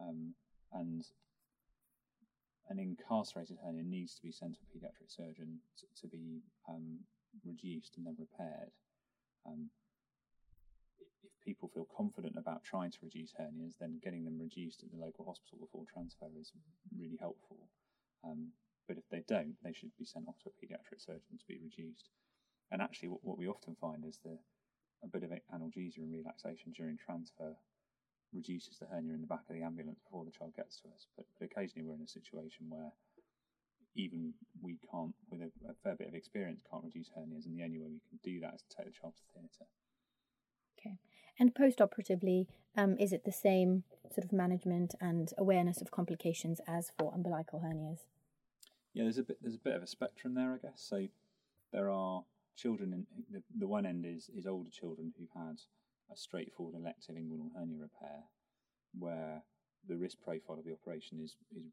Um, 0.00 0.35
and 0.73 1.05
an 2.68 2.78
incarcerated 2.78 3.58
hernia 3.64 3.82
needs 3.82 4.14
to 4.14 4.23
be 4.23 4.32
sent 4.32 4.54
to 4.54 4.61
a 4.61 4.78
paediatric 4.78 5.08
surgeon 5.08 5.58
to, 5.78 5.87
to 6.02 6.08
be 6.08 6.42
um, 6.68 6.99
reduced 7.44 7.96
and 7.96 8.06
then 8.06 8.16
repaired. 8.18 8.73
Um, 9.46 9.70
if 11.23 11.30
people 11.44 11.70
feel 11.73 11.87
confident 11.96 12.37
about 12.37 12.64
trying 12.64 12.90
to 12.90 12.99
reduce 13.02 13.32
hernias, 13.38 13.78
then 13.78 14.00
getting 14.02 14.25
them 14.25 14.38
reduced 14.38 14.82
at 14.82 14.90
the 14.90 15.04
local 15.04 15.25
hospital 15.25 15.58
before 15.61 15.85
transfer 15.92 16.26
is 16.38 16.52
really 16.96 17.18
helpful. 17.20 17.68
Um, 18.25 18.49
but 18.88 18.99
if 18.99 19.08
they 19.11 19.23
don't, 19.28 19.54
they 19.62 19.73
should 19.73 19.96
be 19.99 20.04
sent 20.04 20.28
off 20.28 20.38
to 20.42 20.50
a 20.50 20.58
paediatric 20.58 21.04
surgeon 21.04 21.38
to 21.38 21.46
be 21.46 21.58
reduced. 21.62 22.11
And 22.70 22.82
actually, 22.82 23.08
what, 23.08 23.25
what 23.25 23.38
we 23.38 23.49
often 23.49 23.76
find 23.80 24.04
is 24.04 24.18
the 24.25 24.38
a 25.04 25.08
bit 25.08 25.23
of 25.23 25.30
analgesia 25.54 25.99
and 25.99 26.12
relaxation 26.12 26.73
during 26.73 26.96
transfer 26.96 27.54
reduces 28.33 28.78
the 28.78 28.87
hernia 28.87 29.14
in 29.14 29.21
the 29.21 29.26
back 29.26 29.45
of 29.49 29.56
the 29.56 29.62
ambulance 29.62 29.99
before 30.04 30.25
the 30.25 30.30
child 30.30 30.54
gets 30.56 30.76
to 30.80 30.88
us. 30.88 31.06
But, 31.16 31.26
but 31.38 31.47
occasionally 31.47 31.87
we're 31.87 31.95
in 31.95 32.02
a 32.02 32.09
situation 32.09 32.66
where 32.68 32.92
even 33.97 34.35
we 34.61 34.78
can't, 34.90 35.14
with 35.30 35.40
a, 35.40 35.50
a, 35.71 35.75
fair 35.83 35.97
bit 35.97 36.09
of 36.09 36.14
experience, 36.14 36.61
can't 36.71 36.85
reduce 36.85 37.09
hernias, 37.09 37.47
and 37.47 37.59
the 37.59 37.64
only 37.64 37.78
way 37.78 37.88
we 37.88 38.00
can 38.09 38.18
do 38.23 38.40
that 38.40 38.54
is 38.54 38.62
to 38.68 38.76
take 38.76 38.87
the 38.87 38.92
child 38.92 39.14
to 39.16 39.23
theatre. 39.33 39.66
Okay. 40.78 40.99
And 41.38 41.54
post-operatively, 41.54 42.49
um, 42.76 42.97
is 42.99 43.12
it 43.12 43.25
the 43.25 43.33
same 43.33 43.85
sort 44.12 44.25
of 44.25 44.33
management 44.33 44.95
and 45.00 45.33
awareness 45.38 45.80
of 45.80 45.90
complications 45.90 46.61
as 46.66 46.92
for 46.99 47.12
umbilical 47.14 47.61
hernias? 47.61 48.00
Yeah, 48.92 49.04
there's 49.04 49.18
a 49.18 49.23
bit 49.23 49.38
there's 49.42 49.54
a 49.54 49.59
bit 49.59 49.75
of 49.75 49.83
a 49.83 49.87
spectrum 49.87 50.35
there, 50.35 50.54
I 50.54 50.59
guess. 50.59 50.83
So 50.83 51.06
there 51.73 51.90
are 51.90 52.25
children 52.56 52.92
in 52.92 53.06
the, 53.30 53.42
the 53.59 53.66
one 53.66 53.85
end 53.85 54.06
is 54.06 54.30
is 54.35 54.47
older 54.47 54.71
children 54.71 55.12
who've 55.18 55.28
had 55.35 55.61
a 56.12 56.16
straightforward 56.16 56.75
elective 56.75 57.16
inguinal 57.16 57.50
hernia 57.56 57.78
repair, 57.78 58.25
where 58.98 59.42
the 59.88 59.96
risk 59.96 60.18
profile 60.22 60.58
of 60.58 60.64
the 60.64 60.72
operation 60.72 61.20
is 61.22 61.36
is 61.54 61.72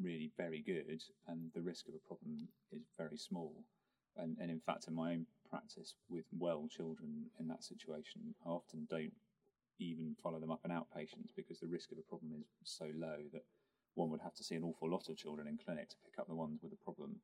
really 0.00 0.30
very 0.36 0.60
good, 0.60 1.02
and 1.26 1.50
the 1.54 1.62
risk 1.62 1.88
of 1.88 1.94
a 1.94 2.06
problem 2.06 2.48
is 2.72 2.82
very 2.96 3.16
small. 3.16 3.64
And, 4.16 4.36
and 4.40 4.50
in 4.50 4.60
fact, 4.60 4.88
in 4.88 4.94
my 4.94 5.12
own 5.12 5.26
practice 5.48 5.94
with 6.08 6.24
well 6.36 6.66
children 6.68 7.26
in 7.38 7.48
that 7.48 7.62
situation, 7.62 8.34
I 8.44 8.50
often 8.50 8.86
don't 8.90 9.12
even 9.78 10.16
follow 10.22 10.40
them 10.40 10.50
up 10.50 10.60
in 10.64 10.70
outpatients 10.70 11.30
because 11.36 11.60
the 11.60 11.68
risk 11.68 11.92
of 11.92 11.98
a 11.98 12.08
problem 12.08 12.32
is 12.32 12.46
so 12.64 12.86
low 12.96 13.16
that 13.32 13.44
one 13.94 14.10
would 14.10 14.20
have 14.20 14.34
to 14.34 14.44
see 14.44 14.54
an 14.54 14.64
awful 14.64 14.90
lot 14.90 15.08
of 15.08 15.16
children 15.16 15.46
in 15.46 15.58
clinic 15.58 15.88
to 15.88 15.96
pick 16.04 16.18
up 16.18 16.26
the 16.28 16.34
ones 16.34 16.60
with 16.62 16.72
a 16.72 16.84
problem. 16.84 17.16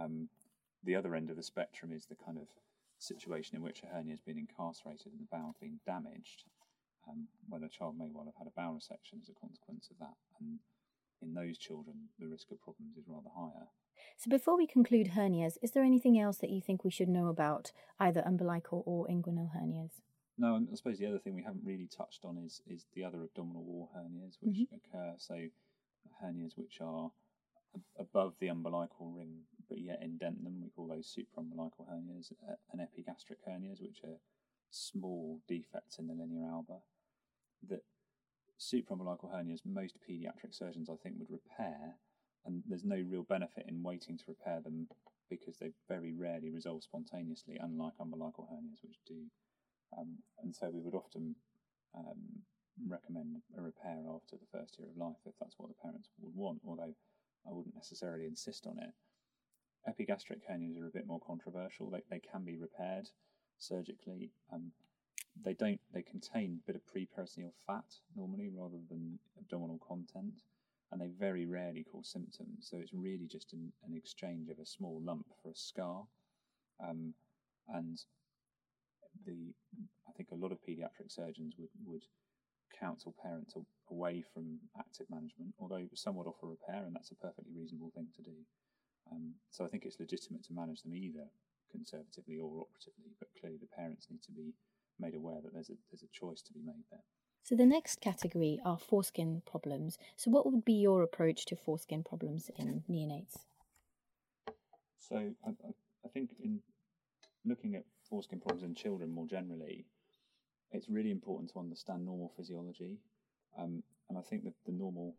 Um, 0.00 0.28
the 0.82 0.96
other 0.96 1.14
end 1.14 1.30
of 1.30 1.36
the 1.36 1.42
spectrum 1.42 1.92
is 1.92 2.06
the 2.06 2.16
kind 2.16 2.38
of 2.38 2.46
situation 3.02 3.56
in 3.56 3.62
which 3.62 3.82
a 3.82 3.86
hernia 3.86 4.12
has 4.12 4.20
been 4.20 4.38
incarcerated 4.38 5.12
and 5.12 5.20
the 5.20 5.30
bowel 5.30 5.54
has 5.54 5.60
been 5.60 5.80
damaged, 5.86 6.44
um, 7.08 7.26
where 7.48 7.60
the 7.60 7.68
child 7.68 7.98
may 7.98 8.10
well 8.12 8.26
have 8.26 8.36
had 8.36 8.46
a 8.46 8.56
bowel 8.56 8.74
resection 8.74 9.20
as 9.20 9.28
a 9.28 9.40
consequence 9.40 9.88
of 9.90 9.98
that. 9.98 10.16
And 10.40 10.58
in 11.22 11.34
those 11.34 11.58
children, 11.58 12.08
the 12.18 12.26
risk 12.26 12.50
of 12.50 12.62
problems 12.62 12.96
is 12.96 13.04
rather 13.08 13.30
higher. 13.34 13.68
So, 14.16 14.30
before 14.30 14.56
we 14.56 14.66
conclude 14.66 15.08
hernias, 15.08 15.58
is 15.62 15.72
there 15.72 15.84
anything 15.84 16.18
else 16.18 16.38
that 16.38 16.50
you 16.50 16.60
think 16.60 16.84
we 16.84 16.90
should 16.90 17.08
know 17.08 17.28
about 17.28 17.72
either 17.98 18.22
umbilical 18.24 18.82
or 18.86 19.06
inguinal 19.06 19.50
hernias? 19.54 20.00
No, 20.38 20.56
I 20.56 20.74
suppose 20.74 20.98
the 20.98 21.06
other 21.06 21.18
thing 21.18 21.34
we 21.34 21.42
haven't 21.42 21.64
really 21.64 21.86
touched 21.86 22.24
on 22.24 22.38
is 22.38 22.62
is 22.66 22.86
the 22.94 23.04
other 23.04 23.22
abdominal 23.22 23.62
wall 23.62 23.90
hernias 23.94 24.38
which 24.40 24.56
mm-hmm. 24.56 24.74
occur. 24.74 25.14
So, 25.18 25.48
hernias 26.22 26.56
which 26.56 26.80
are 26.80 27.10
above 27.98 28.34
the 28.40 28.48
umbilical 28.48 29.10
ring 29.10 29.42
yet 29.80 30.02
indent 30.02 30.44
them, 30.44 30.60
we 30.62 30.70
call 30.70 30.88
those 30.88 31.14
supraumbilical 31.14 31.88
hernias, 31.88 32.32
uh, 32.48 32.54
and 32.72 32.80
epigastric 32.80 33.38
hernias, 33.46 33.80
which 33.80 34.00
are 34.04 34.18
small 34.70 35.40
defects 35.48 35.98
in 35.98 36.06
the 36.06 36.14
linea 36.14 36.46
alba. 36.46 36.78
That 37.68 37.82
supraumbilical 38.58 39.34
hernias, 39.34 39.60
most 39.64 39.96
paediatric 40.08 40.52
surgeons 40.52 40.88
I 40.88 40.96
think 40.96 41.16
would 41.18 41.30
repair 41.30 41.96
and 42.46 42.62
there's 42.66 42.84
no 42.84 42.96
real 42.96 43.22
benefit 43.22 43.66
in 43.68 43.82
waiting 43.82 44.16
to 44.18 44.24
repair 44.28 44.60
them 44.60 44.88
because 45.28 45.58
they 45.58 45.70
very 45.88 46.12
rarely 46.12 46.50
resolve 46.50 46.82
spontaneously, 46.82 47.56
unlike 47.60 47.92
umbilical 48.00 48.48
hernias, 48.50 48.82
which 48.82 48.98
do. 49.06 49.26
Um, 49.96 50.18
and 50.42 50.54
so 50.54 50.70
we 50.70 50.80
would 50.80 50.94
often 50.94 51.34
um, 51.94 52.42
recommend 52.88 53.36
a 53.56 53.60
repair 53.60 53.98
after 54.14 54.36
the 54.36 54.58
first 54.58 54.78
year 54.78 54.88
of 54.88 54.96
life 54.96 55.20
if 55.26 55.34
that's 55.40 55.58
what 55.58 55.68
the 55.68 55.82
parents 55.82 56.08
would 56.20 56.34
want, 56.34 56.60
although 56.66 56.94
I 57.46 57.52
wouldn't 57.52 57.74
necessarily 57.74 58.24
insist 58.24 58.66
on 58.66 58.78
it. 58.78 58.90
Epigastric 59.86 60.40
hernias 60.48 60.80
are 60.80 60.86
a 60.86 60.90
bit 60.90 61.06
more 61.06 61.20
controversial. 61.26 61.90
They, 61.90 62.02
they 62.10 62.20
can 62.20 62.44
be 62.44 62.56
repaired 62.56 63.08
surgically. 63.58 64.30
Um, 64.52 64.72
they 65.44 65.54
don't. 65.54 65.80
They 65.94 66.02
contain 66.02 66.60
a 66.62 66.72
bit 66.72 66.76
of 66.76 66.82
preperitoneal 66.86 67.52
fat 67.66 67.84
normally, 68.16 68.50
rather 68.54 68.78
than 68.88 69.18
abdominal 69.38 69.78
content 69.86 70.42
and 70.92 71.00
they 71.00 71.08
very 71.18 71.46
rarely 71.46 71.84
cause 71.84 72.10
symptoms. 72.10 72.68
So 72.68 72.78
it's 72.78 72.92
really 72.92 73.26
just 73.30 73.52
an, 73.52 73.72
an 73.86 73.96
exchange 73.96 74.48
of 74.50 74.58
a 74.58 74.66
small 74.66 75.00
lump 75.04 75.26
for 75.42 75.50
a 75.50 75.54
scar. 75.54 76.04
Um, 76.82 77.14
and 77.68 77.98
the 79.24 79.52
I 80.08 80.12
think 80.16 80.30
a 80.30 80.34
lot 80.34 80.52
of 80.52 80.58
paediatric 80.58 81.08
surgeons 81.08 81.54
would, 81.58 81.68
would 81.84 82.02
counsel 82.78 83.14
parents 83.22 83.54
away 83.90 84.24
from 84.32 84.58
active 84.78 85.06
management, 85.10 85.54
although 85.60 85.86
somewhat 85.94 86.26
offer 86.26 86.46
repair, 86.46 86.84
and 86.84 86.94
that's 86.94 87.10
a 87.12 87.16
perfectly 87.16 87.52
reasonable 87.56 87.92
thing 87.94 88.08
to 88.16 88.22
do. 88.22 88.34
Um, 89.10 89.34
so 89.50 89.64
I 89.64 89.68
think 89.68 89.84
it's 89.84 90.00
legitimate 90.00 90.44
to 90.44 90.52
manage 90.52 90.82
them 90.82 90.94
either 90.94 91.26
conservatively 91.70 92.38
or 92.38 92.66
operatively, 92.66 93.14
but 93.18 93.28
clearly 93.38 93.58
the 93.60 93.74
parents 93.76 94.06
need 94.10 94.22
to 94.22 94.32
be 94.32 94.54
made 94.98 95.14
aware 95.14 95.40
that 95.42 95.52
there's 95.52 95.70
a 95.70 95.78
there's 95.90 96.02
a 96.02 96.12
choice 96.12 96.42
to 96.42 96.52
be 96.52 96.60
made 96.64 96.84
there. 96.90 97.04
So 97.42 97.56
the 97.56 97.66
next 97.66 98.00
category 98.00 98.60
are 98.64 98.78
foreskin 98.78 99.42
problems. 99.46 99.98
So 100.16 100.30
what 100.30 100.44
would 100.46 100.64
be 100.64 100.74
your 100.74 101.02
approach 101.02 101.46
to 101.46 101.56
foreskin 101.56 102.04
problems 102.04 102.50
in 102.56 102.84
neonates? 102.88 103.38
So 104.98 105.16
I, 105.16 105.50
I 106.04 106.08
think 106.12 106.30
in 106.42 106.60
looking 107.44 107.74
at 107.74 107.84
foreskin 108.08 108.40
problems 108.40 108.62
in 108.62 108.74
children 108.74 109.10
more 109.10 109.26
generally, 109.26 109.86
it's 110.72 110.88
really 110.88 111.10
important 111.10 111.50
to 111.52 111.58
understand 111.58 112.04
normal 112.04 112.30
physiology. 112.36 112.98
Um, 113.58 113.82
and 114.08 114.18
I 114.18 114.22
think 114.22 114.44
that 114.44 114.54
the 114.66 114.72
normal 114.72 115.16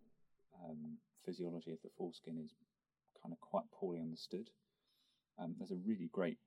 um, 0.63 0.97
physiology 1.25 1.71
of 1.71 1.81
the 1.83 1.89
foreskin 1.97 2.37
is 2.43 2.51
kind 3.21 3.33
of 3.33 3.39
quite 3.41 3.65
poorly 3.71 3.99
understood. 3.99 4.49
Um, 5.39 5.55
there's 5.57 5.71
a 5.71 5.85
really 5.85 6.09
great 6.11 6.37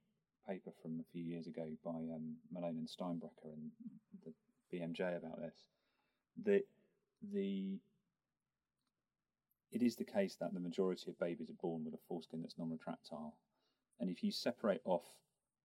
paper 0.49 0.71
from 0.83 1.00
a 1.00 1.11
few 1.12 1.23
years 1.23 1.47
ago 1.47 1.66
by 1.85 1.90
um, 1.90 2.37
Malone 2.52 2.76
and 2.76 2.88
Steinbrecher 2.88 3.52
and 3.52 3.71
the 4.25 4.33
BMJ 4.73 5.16
about 5.16 5.40
this. 5.40 5.57
The 6.43 6.62
the 7.33 7.78
it 9.73 9.83
is 9.83 9.97
the 9.97 10.04
case 10.04 10.37
that 10.37 10.54
the 10.54 10.61
majority 10.61 11.11
of 11.11 11.19
babies 11.19 11.50
are 11.50 11.61
born 11.61 11.85
with 11.85 11.95
a 11.95 12.04
foreskin 12.09 12.43
that's 12.43 12.59
non-retractile, 12.59 13.33
and 13.99 14.11
if 14.11 14.23
you 14.23 14.31
separate 14.31 14.83
off 14.85 15.04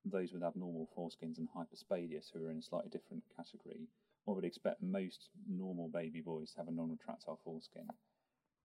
those 0.05 0.31
with 0.31 0.43
abnormal 0.43 0.89
foreskins 0.97 1.37
and 1.37 1.47
hypospadias 1.49 2.31
who 2.33 2.45
are 2.45 2.51
in 2.51 2.57
a 2.57 2.61
slightly 2.61 2.89
different 2.89 3.23
category, 3.35 3.87
one 4.25 4.35
would 4.35 4.45
expect 4.45 4.81
most 4.81 5.29
normal 5.47 5.89
baby 5.89 6.21
boys 6.21 6.51
to 6.51 6.57
have 6.57 6.67
a 6.67 6.71
non-retractile 6.71 7.39
foreskin. 7.43 7.87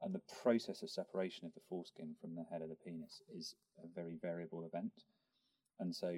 And 0.03 0.15
the 0.15 0.21
process 0.43 0.83
of 0.83 0.91
separation 0.91 1.47
of 1.47 1.55
the 1.55 1.61
foreskin 1.69 2.15
from 2.21 2.35
the 2.35 2.45
head 2.51 2.63
of 2.63 2.69
the 2.69 2.77
penis 2.77 3.23
is 3.35 3.55
a 3.83 3.87
very 3.95 4.17
variable 4.21 4.65
event. 4.65 4.93
And 5.81 5.95
so 5.95 6.09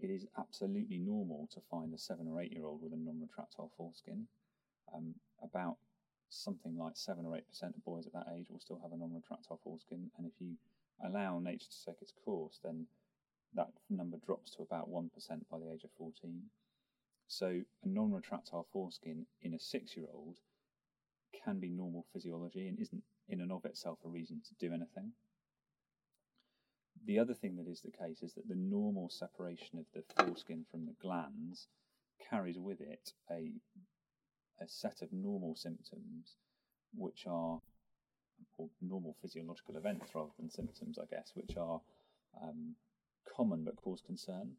it 0.00 0.10
is 0.10 0.26
absolutely 0.38 0.98
normal 0.98 1.48
to 1.52 1.60
find 1.70 1.92
a 1.94 1.98
seven 1.98 2.28
or 2.28 2.40
eight 2.40 2.52
year 2.52 2.66
old 2.66 2.82
with 2.82 2.92
a 2.92 2.96
non 2.96 3.20
retractile 3.20 3.70
foreskin. 3.76 4.26
Um, 4.94 5.14
about 5.42 5.76
something 6.28 6.76
like 6.76 6.96
seven 6.96 7.24
or 7.26 7.36
eight 7.36 7.48
percent 7.48 7.74
of 7.76 7.84
boys 7.84 8.06
at 8.06 8.12
that 8.12 8.26
age 8.36 8.46
will 8.50 8.60
still 8.60 8.80
have 8.82 8.92
a 8.92 8.96
non 8.96 9.10
retractile 9.10 9.60
foreskin, 9.62 10.10
and 10.18 10.26
if 10.26 10.32
you 10.40 10.56
allow 11.04 11.38
nature 11.38 11.70
to 11.70 11.84
take 11.84 12.02
its 12.02 12.12
course, 12.24 12.58
then 12.62 12.86
that 13.54 13.70
number 13.90 14.16
drops 14.24 14.50
to 14.52 14.62
about 14.62 14.90
1% 14.90 15.10
by 15.50 15.58
the 15.58 15.70
age 15.72 15.84
of 15.84 15.90
14. 15.98 16.42
So, 17.28 17.62
a 17.84 17.88
non 17.88 18.10
retractile 18.10 18.66
foreskin 18.72 19.26
in 19.42 19.54
a 19.54 19.58
six 19.58 19.96
year 19.96 20.06
old 20.12 20.38
can 21.44 21.58
be 21.58 21.70
normal 21.70 22.04
physiology 22.12 22.68
and 22.68 22.78
isn't 22.78 23.02
in 23.28 23.40
and 23.40 23.52
of 23.52 23.64
itself 23.64 23.98
a 24.04 24.08
reason 24.08 24.40
to 24.48 24.66
do 24.66 24.72
anything. 24.72 25.12
The 27.04 27.18
other 27.18 27.34
thing 27.34 27.56
that 27.56 27.68
is 27.68 27.80
the 27.80 27.90
case 27.90 28.22
is 28.22 28.34
that 28.34 28.48
the 28.48 28.54
normal 28.54 29.08
separation 29.10 29.78
of 29.78 29.86
the 29.92 30.04
foreskin 30.14 30.64
from 30.70 30.86
the 30.86 30.94
glans 31.04 31.66
carries 32.30 32.58
with 32.58 32.80
it 32.80 33.12
a, 33.30 33.52
a 34.60 34.68
set 34.68 35.02
of 35.02 35.12
normal 35.12 35.56
symptoms, 35.56 36.36
which 36.94 37.26
are 37.26 37.60
or 38.58 38.68
normal 38.80 39.16
physiological 39.20 39.76
events 39.76 40.14
rather 40.14 40.30
than 40.38 40.50
symptoms, 40.50 40.98
I 40.98 41.06
guess, 41.06 41.32
which 41.34 41.56
are 41.56 41.80
um, 42.42 42.74
common 43.36 43.64
but 43.64 43.76
cause 43.76 44.02
concern. 44.04 44.52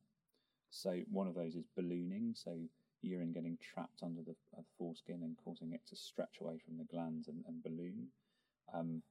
So 0.70 1.01
one 1.12 1.27
of 1.27 1.36
those 1.36 1.56
is 1.56 1.65
ballooning, 1.75 2.34
so 2.36 2.58
urine 3.03 3.31
getting 3.31 3.57
trapped 3.62 4.01
under 4.01 4.22
the 4.22 4.36
uh, 4.57 4.62
foreskin 4.77 5.22
and 5.22 5.36
causing 5.43 5.74
it 5.74 5.81
to 5.88 5.95
stretch 5.95 6.39
away 6.41 6.57
from 6.63 6.77
the 6.77 6.83
glans 6.95 7.27
and, 7.27 7.43
and 7.48 7.63
balloon. 7.63 8.07
Um, 8.74 9.01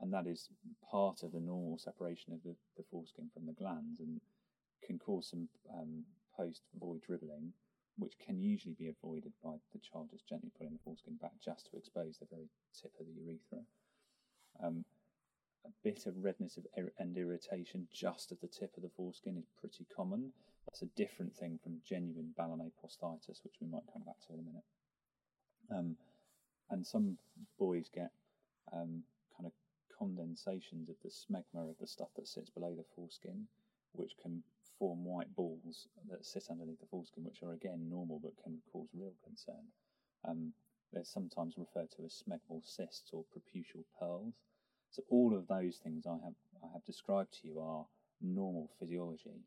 and 0.00 0.12
that 0.12 0.26
is 0.26 0.48
part 0.90 1.22
of 1.22 1.32
the 1.32 1.40
normal 1.40 1.78
separation 1.78 2.32
of 2.32 2.42
the, 2.44 2.54
the 2.76 2.84
foreskin 2.90 3.30
from 3.34 3.46
the 3.46 3.52
glans 3.52 3.98
and 3.98 4.20
can 4.86 4.98
cause 4.98 5.28
some 5.30 5.48
um, 5.74 6.04
post 6.36 6.62
void 6.78 7.00
dribbling, 7.02 7.52
which 7.98 8.14
can 8.24 8.40
usually 8.40 8.74
be 8.74 8.88
avoided 8.88 9.32
by 9.42 9.54
the 9.72 9.80
child 9.80 10.08
just 10.10 10.28
gently 10.28 10.50
putting 10.56 10.72
the 10.72 10.78
foreskin 10.84 11.14
back 11.20 11.32
just 11.44 11.68
to 11.70 11.76
expose 11.76 12.18
the 12.18 12.26
very 12.30 12.48
tip 12.80 12.92
of 13.00 13.06
the 13.06 13.20
urethra. 13.20 13.64
Um, 14.62 14.84
a 15.66 15.70
bit 15.82 16.06
of 16.06 16.14
redness 16.22 16.56
of 16.56 16.66
ir- 16.76 16.92
and 16.98 17.16
irritation 17.16 17.88
just 17.92 18.30
at 18.30 18.40
the 18.40 18.46
tip 18.46 18.76
of 18.76 18.82
the 18.82 18.90
foreskin 18.96 19.36
is 19.36 19.48
pretty 19.60 19.86
common. 19.94 20.32
That's 20.68 20.82
a 20.82 20.96
different 20.96 21.34
thing 21.34 21.58
from 21.62 21.80
genuine 21.82 22.34
posthitis, 22.36 23.42
which 23.42 23.54
we 23.58 23.66
might 23.68 23.90
come 23.90 24.02
back 24.04 24.20
to 24.26 24.34
in 24.34 24.40
a 24.40 24.42
minute. 24.42 24.64
Um, 25.70 25.96
and 26.68 26.86
some 26.86 27.16
boys 27.58 27.88
get 27.88 28.10
um, 28.70 29.02
kind 29.34 29.46
of 29.46 29.52
condensations 29.98 30.90
of 30.90 30.96
the 31.02 31.08
smegma 31.08 31.70
of 31.70 31.78
the 31.80 31.86
stuff 31.86 32.08
that 32.16 32.28
sits 32.28 32.50
below 32.50 32.74
the 32.74 32.84
foreskin, 32.94 33.46
which 33.92 34.12
can 34.20 34.42
form 34.78 35.06
white 35.06 35.34
balls 35.34 35.88
that 36.10 36.26
sit 36.26 36.44
underneath 36.50 36.80
the 36.80 36.86
foreskin, 36.90 37.24
which 37.24 37.42
are 37.42 37.54
again 37.54 37.88
normal 37.88 38.20
but 38.22 38.36
can 38.44 38.58
cause 38.70 38.88
real 38.92 39.14
concern. 39.24 39.64
Um, 40.28 40.52
they're 40.92 41.02
sometimes 41.02 41.56
referred 41.56 41.90
to 41.92 42.04
as 42.04 42.22
smegmal 42.22 42.62
cysts 42.62 43.10
or 43.14 43.24
preputial 43.32 43.84
pearls, 43.98 44.34
So 44.90 45.02
all 45.08 45.34
of 45.34 45.48
those 45.48 45.78
things 45.78 46.06
I 46.06 46.18
have 46.24 46.34
I 46.62 46.68
have 46.74 46.84
described 46.84 47.40
to 47.40 47.48
you 47.48 47.58
are 47.58 47.86
normal 48.20 48.68
physiology. 48.78 49.40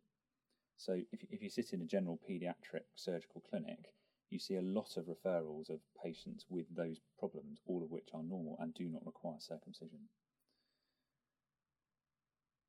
So 0.82 0.94
if 1.12 1.24
if 1.30 1.44
you 1.44 1.50
sit 1.50 1.74
in 1.74 1.82
a 1.84 1.86
general 1.86 2.20
paediatric 2.28 2.86
surgical 2.96 3.42
clinic, 3.48 3.94
you 4.32 4.40
see 4.40 4.56
a 4.56 4.64
lot 4.64 4.98
of 4.98 5.06
referrals 5.06 5.70
of 5.70 5.80
patients 6.04 6.48
with 6.50 6.66
those 6.76 7.00
problems, 7.20 7.60
all 7.68 7.84
of 7.84 7.92
which 7.92 8.10
are 8.16 8.24
normal 8.24 8.58
and 8.60 8.74
do 8.74 8.86
not 8.86 9.06
require 9.06 9.40
circumcision. 9.40 10.00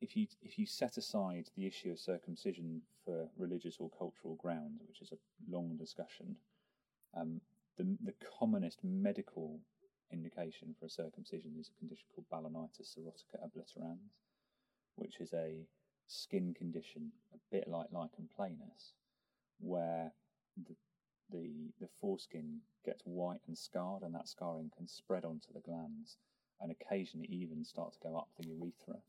If 0.03 0.15
you 0.15 0.27
if 0.43 0.59
you 0.59 0.67
set 0.67 0.99
aside 0.99 1.49
the 1.57 1.67
issue 1.67 1.91
of 1.91 1.99
circumcision 1.99 2.83
for 3.03 3.31
religious 3.39 3.79
or 3.81 3.89
cultural 3.89 4.35
grounds, 4.35 4.83
which 4.87 5.01
is 5.01 5.13
a 5.13 5.19
long 5.51 5.79
discussion, 5.79 6.37
um, 7.17 7.41
the 7.79 7.97
the 8.05 8.15
commonest 8.39 8.81
medical 8.85 9.59
indication 10.13 10.75
for 10.79 10.85
a 10.85 10.91
circumcision 10.91 11.53
is 11.59 11.71
a 11.71 11.79
condition 11.79 12.05
called 12.15 12.29
balanitis 12.31 12.95
xerotica 12.95 13.41
obliterans, 13.43 14.13
which 14.97 15.19
is 15.19 15.33
a 15.33 15.67
skin 16.13 16.55
condition, 16.55 17.13
a 17.35 17.39
bit 17.51 17.69
like 17.69 17.89
lichen 17.93 18.29
planus, 18.39 18.93
where 19.59 20.13
the 20.57 20.75
the, 21.31 21.73
the 21.81 21.89
foreskin 22.01 22.61
gets 22.85 23.03
white 23.05 23.41
and 23.47 23.57
scarred, 23.57 24.03
and 24.03 24.15
that 24.15 24.29
scarring 24.29 24.71
can 24.77 24.87
spread 24.87 25.25
onto 25.25 25.53
the 25.53 25.61
glans 25.61 26.17
and 26.61 26.71
occasionally 26.71 27.27
even 27.31 27.65
start 27.65 27.93
to 27.93 27.99
go 28.03 28.17
up 28.17 28.29
the 28.39 28.47
urethra. 28.47 29.01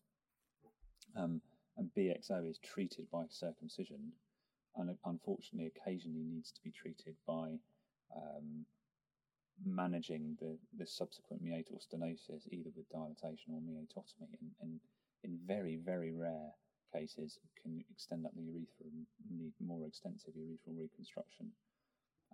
Um, 1.16 1.42
and 1.78 1.90
BXO 1.98 2.50
is 2.50 2.60
treated 2.60 3.10
by 3.12 3.26
circumcision, 3.30 4.14
and 4.76 4.96
unfortunately, 5.06 5.72
occasionally 5.76 6.24
needs 6.24 6.52
to 6.52 6.62
be 6.64 6.72
treated 6.72 7.16
by 7.28 7.60
um, 8.16 8.66
managing 9.66 10.38
the, 10.40 10.58
the 10.78 10.86
subsequent 10.86 11.42
meatal 11.42 11.80
stenosis, 11.80 12.48
either 12.52 12.70
with 12.76 12.90
dilatation 12.90 13.54
or 13.54 13.60
meatotomy. 13.60 14.30
And, 14.40 14.52
and 14.62 14.80
in 15.24 15.40
very, 15.46 15.78
very 15.78 16.12
rare 16.12 16.52
cases, 16.94 17.40
can 17.62 17.84
extend 17.92 18.26
up 18.26 18.34
the 18.36 18.42
urethra 18.42 18.86
and 18.86 19.06
need 19.30 19.54
more 19.60 19.88
extensive 19.88 20.34
urethral 20.34 20.78
reconstruction. 20.78 21.52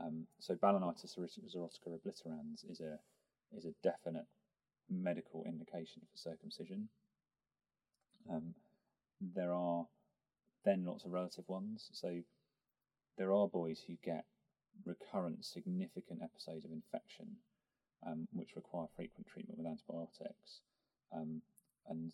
Um, 0.02 0.28
so 0.40 0.56
balanitis 0.56 1.18
xerotica 1.18 1.88
obliterans 1.88 2.70
is 2.70 2.80
a 2.80 3.00
is 3.56 3.66
a 3.66 3.74
definite 3.84 4.26
medical 4.90 5.44
indication 5.46 6.02
for 6.10 6.18
circumcision. 6.18 6.90
Um, 8.30 8.54
there 9.22 9.54
are 9.54 9.86
then 10.66 10.86
lots 10.86 11.06
of 11.06 11.12
relative 11.12 11.48
ones. 11.48 11.90
So 11.94 12.22
there 13.18 13.34
are 13.34 13.48
boys 13.48 13.82
who 13.86 13.96
get 14.04 14.26
recurrent 14.86 15.46
significant 15.46 16.22
episodes 16.24 16.66
of 16.66 16.72
infection, 16.72 17.28
um, 18.06 18.28
which 18.34 18.56
require 18.56 18.88
frequent 18.96 19.28
treatment 19.28 19.58
with 19.58 19.68
antibiotics. 19.68 20.62
Um, 21.14 21.42
and 21.88 22.12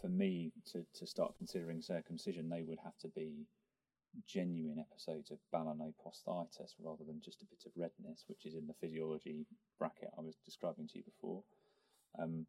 for 0.00 0.08
me 0.08 0.52
to, 0.72 0.84
to 0.94 1.06
start 1.06 1.34
considering 1.38 1.82
circumcision, 1.82 2.48
they 2.48 2.62
would 2.62 2.78
have 2.84 2.96
to 2.98 3.08
be 3.08 3.46
genuine 4.26 4.78
episodes 4.78 5.30
of 5.30 5.38
balanoposthitis 5.54 6.74
rather 6.82 7.04
than 7.04 7.20
just 7.24 7.42
a 7.42 7.46
bit 7.46 7.62
of 7.66 7.72
redness, 7.76 8.24
which 8.26 8.46
is 8.46 8.54
in 8.54 8.66
the 8.66 8.74
physiology 8.80 9.46
bracket 9.78 10.10
I 10.16 10.22
was 10.22 10.36
describing 10.44 10.88
to 10.88 10.98
you 10.98 11.04
before. 11.04 11.42
Um, 12.18 12.46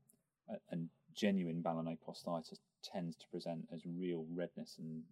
and 0.72 0.90
genuine 1.14 1.62
balanoposthitis 1.62 2.60
tends 2.84 3.16
to 3.18 3.28
present 3.28 3.68
as 3.74 3.82
real 3.86 4.26
redness 4.34 4.78
and 4.80 5.04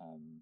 um, 0.00 0.40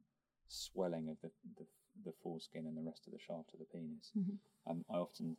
swelling 0.49 1.09
of 1.09 1.17
the, 1.23 1.31
the, 1.59 1.67
the, 2.05 2.13
foreskin 2.23 2.67
and 2.67 2.77
the 2.77 2.83
rest 2.83 3.07
of 3.07 3.13
the 3.13 3.19
shaft 3.19 3.53
of 3.53 3.61
the 3.61 3.67
penis. 3.67 4.11
Mm-hmm. 4.19 4.71
Um, 4.71 4.85
I 4.91 4.97
often, 4.97 5.37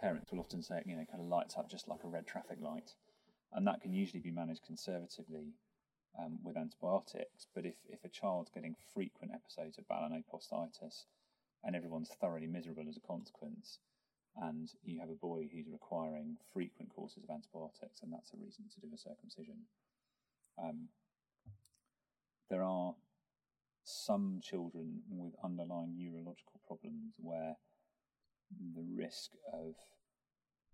parents 0.00 0.32
will 0.32 0.40
often 0.40 0.62
say, 0.62 0.82
you 0.86 0.96
know, 0.96 1.04
kind 1.10 1.22
of 1.22 1.28
lights 1.28 1.56
up 1.56 1.70
just 1.70 1.88
like 1.88 2.04
a 2.04 2.08
red 2.08 2.26
traffic 2.26 2.58
light. 2.60 2.92
And 3.56 3.66
that 3.66 3.80
can 3.80 3.94
usually 3.94 4.20
be 4.20 4.30
managed 4.30 4.66
conservatively 4.66 5.54
um, 6.18 6.38
with 6.44 6.58
antibiotics. 6.58 7.46
But 7.54 7.64
if, 7.64 7.74
if 7.88 8.04
a 8.04 8.08
child's 8.08 8.50
getting 8.50 8.76
frequent 8.92 9.32
episodes 9.34 9.78
of 9.78 9.88
balanoposthitis 9.88 11.04
and 11.64 11.74
everyone's 11.74 12.10
thoroughly 12.20 12.46
miserable 12.46 12.84
as 12.86 12.98
a 12.98 13.06
consequence, 13.06 13.78
and 14.36 14.68
you 14.84 15.00
have 15.00 15.08
a 15.08 15.14
boy 15.14 15.48
who's 15.50 15.72
requiring 15.72 16.36
frequent 16.52 16.94
courses 16.94 17.24
of 17.24 17.30
antibiotics, 17.30 18.02
and 18.02 18.12
that's 18.12 18.34
a 18.34 18.36
reason 18.36 18.64
to 18.74 18.80
do 18.80 18.94
a 18.94 18.98
circumcision. 18.98 19.56
Um, 20.62 20.88
there 22.50 22.62
are 22.62 22.94
some 23.84 24.40
children 24.42 25.00
with 25.08 25.32
underlying 25.42 25.96
neurological 25.96 26.60
problems 26.66 27.14
where 27.16 27.56
the 28.74 28.84
risk 28.94 29.30
of 29.52 29.74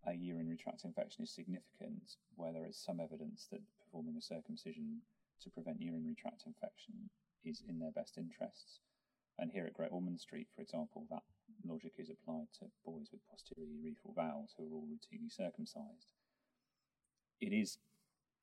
a 0.07 0.15
urinary 0.15 0.57
tract 0.57 0.85
infection 0.85 1.25
is 1.25 1.31
significant, 1.31 2.17
where 2.35 2.53
there 2.53 2.67
is 2.67 2.77
some 2.77 3.01
evidence 3.01 3.47
that 3.51 3.61
performing 3.79 4.17
a 4.17 4.23
circumcision 4.23 5.01
to 5.43 5.51
prevent 5.51 5.81
urinary 5.81 6.15
tract 6.15 6.43
infection 6.47 7.11
is 7.45 7.63
in 7.69 7.79
their 7.79 7.93
best 7.93 8.19
interests. 8.19 8.81
And 9.39 9.51
here 9.51 9.67
at 9.67 9.75
Great 9.75 9.93
Ormond 9.93 10.21
Street, 10.21 10.49
for 10.55 10.63
example, 10.63 11.07
that 11.11 11.23
logic 11.65 11.95
is 11.99 12.11
applied 12.11 12.49
to 12.59 12.67
boys 12.85 13.09
with 13.13 13.27
posterior 13.31 13.67
urethral 13.67 14.15
valves 14.15 14.55
who 14.57 14.65
are 14.65 14.75
all 14.75 14.87
routinely 14.87 15.31
circumcised. 15.31 16.13
It 17.41 17.53
is, 17.53 17.79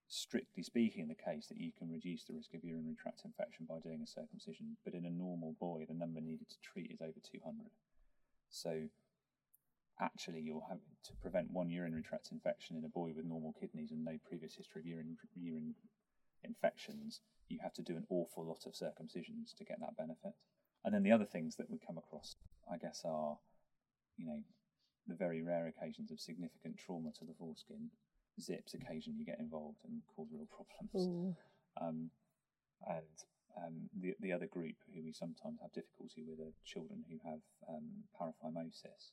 strictly 0.07 0.63
speaking, 0.63 1.07
the 1.07 1.15
case 1.15 1.47
that 1.47 1.59
you 1.59 1.71
can 1.77 1.91
reduce 1.91 2.23
the 2.23 2.33
risk 2.33 2.53
of 2.53 2.63
urinary 2.63 2.95
tract 3.01 3.21
infection 3.23 3.65
by 3.67 3.79
doing 3.79 4.01
a 4.01 4.07
circumcision, 4.07 4.77
but 4.83 4.93
in 4.93 5.05
a 5.05 5.11
normal 5.11 5.55
boy, 5.59 5.85
the 5.87 5.93
number 5.93 6.21
needed 6.21 6.49
to 6.49 6.61
treat 6.61 6.91
is 6.91 7.01
over 7.01 7.19
200. 7.31 7.67
So, 8.49 8.89
actually, 10.01 10.41
you'll 10.41 10.65
have 10.69 10.79
to 11.05 11.13
prevent 11.21 11.51
one 11.51 11.69
urinary 11.69 12.03
tract 12.03 12.29
infection 12.31 12.77
in 12.77 12.85
a 12.85 12.89
boy 12.89 13.11
with 13.15 13.25
normal 13.25 13.53
kidneys 13.59 13.91
and 13.91 14.03
no 14.03 14.17
previous 14.27 14.55
history 14.55 14.81
of 14.81 14.87
urine, 14.87 15.17
urine 15.35 15.75
infections, 16.43 17.21
you 17.49 17.59
have 17.61 17.73
to 17.73 17.81
do 17.81 17.97
an 17.97 18.05
awful 18.09 18.45
lot 18.45 18.65
of 18.65 18.73
circumcisions 18.73 19.55
to 19.57 19.65
get 19.65 19.79
that 19.79 19.97
benefit. 19.97 20.33
And 20.85 20.93
then 20.93 21.03
the 21.03 21.11
other 21.11 21.25
things 21.25 21.55
that 21.57 21.69
we 21.69 21.79
come 21.85 21.97
across, 21.97 22.35
I 22.71 22.77
guess, 22.77 23.01
are, 23.03 23.37
you 24.17 24.25
know, 24.25 24.39
the 25.07 25.15
very 25.15 25.41
rare 25.41 25.67
occasions 25.67 26.11
of 26.11 26.19
significant 26.19 26.77
trauma 26.77 27.11
to 27.19 27.25
the 27.25 27.33
foreskin. 27.37 27.89
Zips 28.39 28.73
occasionally 28.73 29.25
get 29.25 29.39
involved 29.39 29.79
and 29.83 30.01
cause 30.15 30.27
real 30.31 30.47
problems. 30.55 31.35
Um, 31.81 32.09
and 32.87 33.15
um, 33.57 33.89
the 33.99 34.15
the 34.21 34.31
other 34.31 34.47
group 34.47 34.75
who 34.93 35.03
we 35.03 35.11
sometimes 35.11 35.59
have 35.61 35.73
difficulty 35.73 36.23
with 36.23 36.39
are 36.39 36.53
children 36.63 37.03
who 37.09 37.17
have 37.27 37.41
um, 37.67 38.05
paraphimosis, 38.15 39.11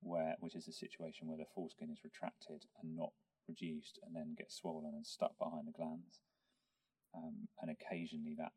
where 0.00 0.36
which 0.40 0.54
is 0.54 0.68
a 0.68 0.72
situation 0.72 1.28
where 1.28 1.38
the 1.38 1.50
foreskin 1.54 1.90
is 1.90 2.04
retracted 2.04 2.64
and 2.82 2.96
not 2.96 3.12
reduced, 3.48 3.98
and 4.04 4.14
then 4.14 4.34
gets 4.36 4.56
swollen 4.56 4.94
and 4.94 5.06
stuck 5.06 5.38
behind 5.38 5.66
the 5.66 5.72
glans 5.72 6.20
um, 7.16 7.48
and 7.60 7.70
occasionally 7.72 8.36
that 8.36 8.52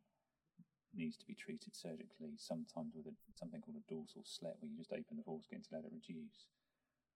needs 0.94 1.16
to 1.18 1.26
be 1.26 1.38
treated 1.38 1.76
surgically, 1.76 2.36
sometimes 2.38 2.92
with 2.96 3.08
a, 3.08 3.16
something 3.38 3.62
called 3.62 3.80
a 3.80 3.88
dorsal 3.88 4.26
slit, 4.26 4.58
where 4.60 4.70
you 4.70 4.78
just 4.78 4.92
open 4.92 5.16
the 5.16 5.24
foreskin 5.24 5.62
to 5.62 5.72
let 5.72 5.86
it 5.86 5.94
reduce. 5.94 6.50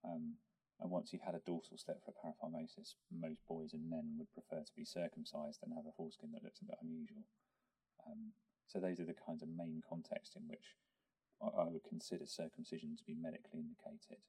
Um, 0.06 0.40
and 0.80 0.92
once 0.92 1.12
you've 1.12 1.26
had 1.26 1.36
a 1.36 1.46
dorsal 1.46 1.78
slit 1.78 2.00
for 2.04 2.14
a 2.14 2.20
paraphimosis, 2.20 2.96
most 3.12 3.42
boys 3.48 3.74
and 3.74 3.90
men 3.90 4.16
would 4.18 4.32
prefer 4.34 4.64
to 4.64 4.76
be 4.78 4.86
circumcised 4.86 5.62
than 5.62 5.76
have 5.76 5.88
a 5.90 5.96
foreskin 5.96 6.32
that 6.34 6.44
looks 6.44 6.62
a 6.62 6.70
bit 6.70 6.82
unusual. 6.82 7.26
Um, 8.06 8.34
so 8.68 8.80
those 8.80 9.00
are 9.00 9.10
the 9.10 9.18
kinds 9.18 9.42
of 9.42 9.50
main 9.50 9.82
contexts 9.88 10.36
in 10.36 10.48
which 10.48 10.78
I, 11.44 11.66
would 11.66 11.84
consider 11.88 12.26
circumcision 12.26 12.96
to 12.98 13.04
be 13.04 13.16
medically 13.16 13.60
indicated. 13.60 14.22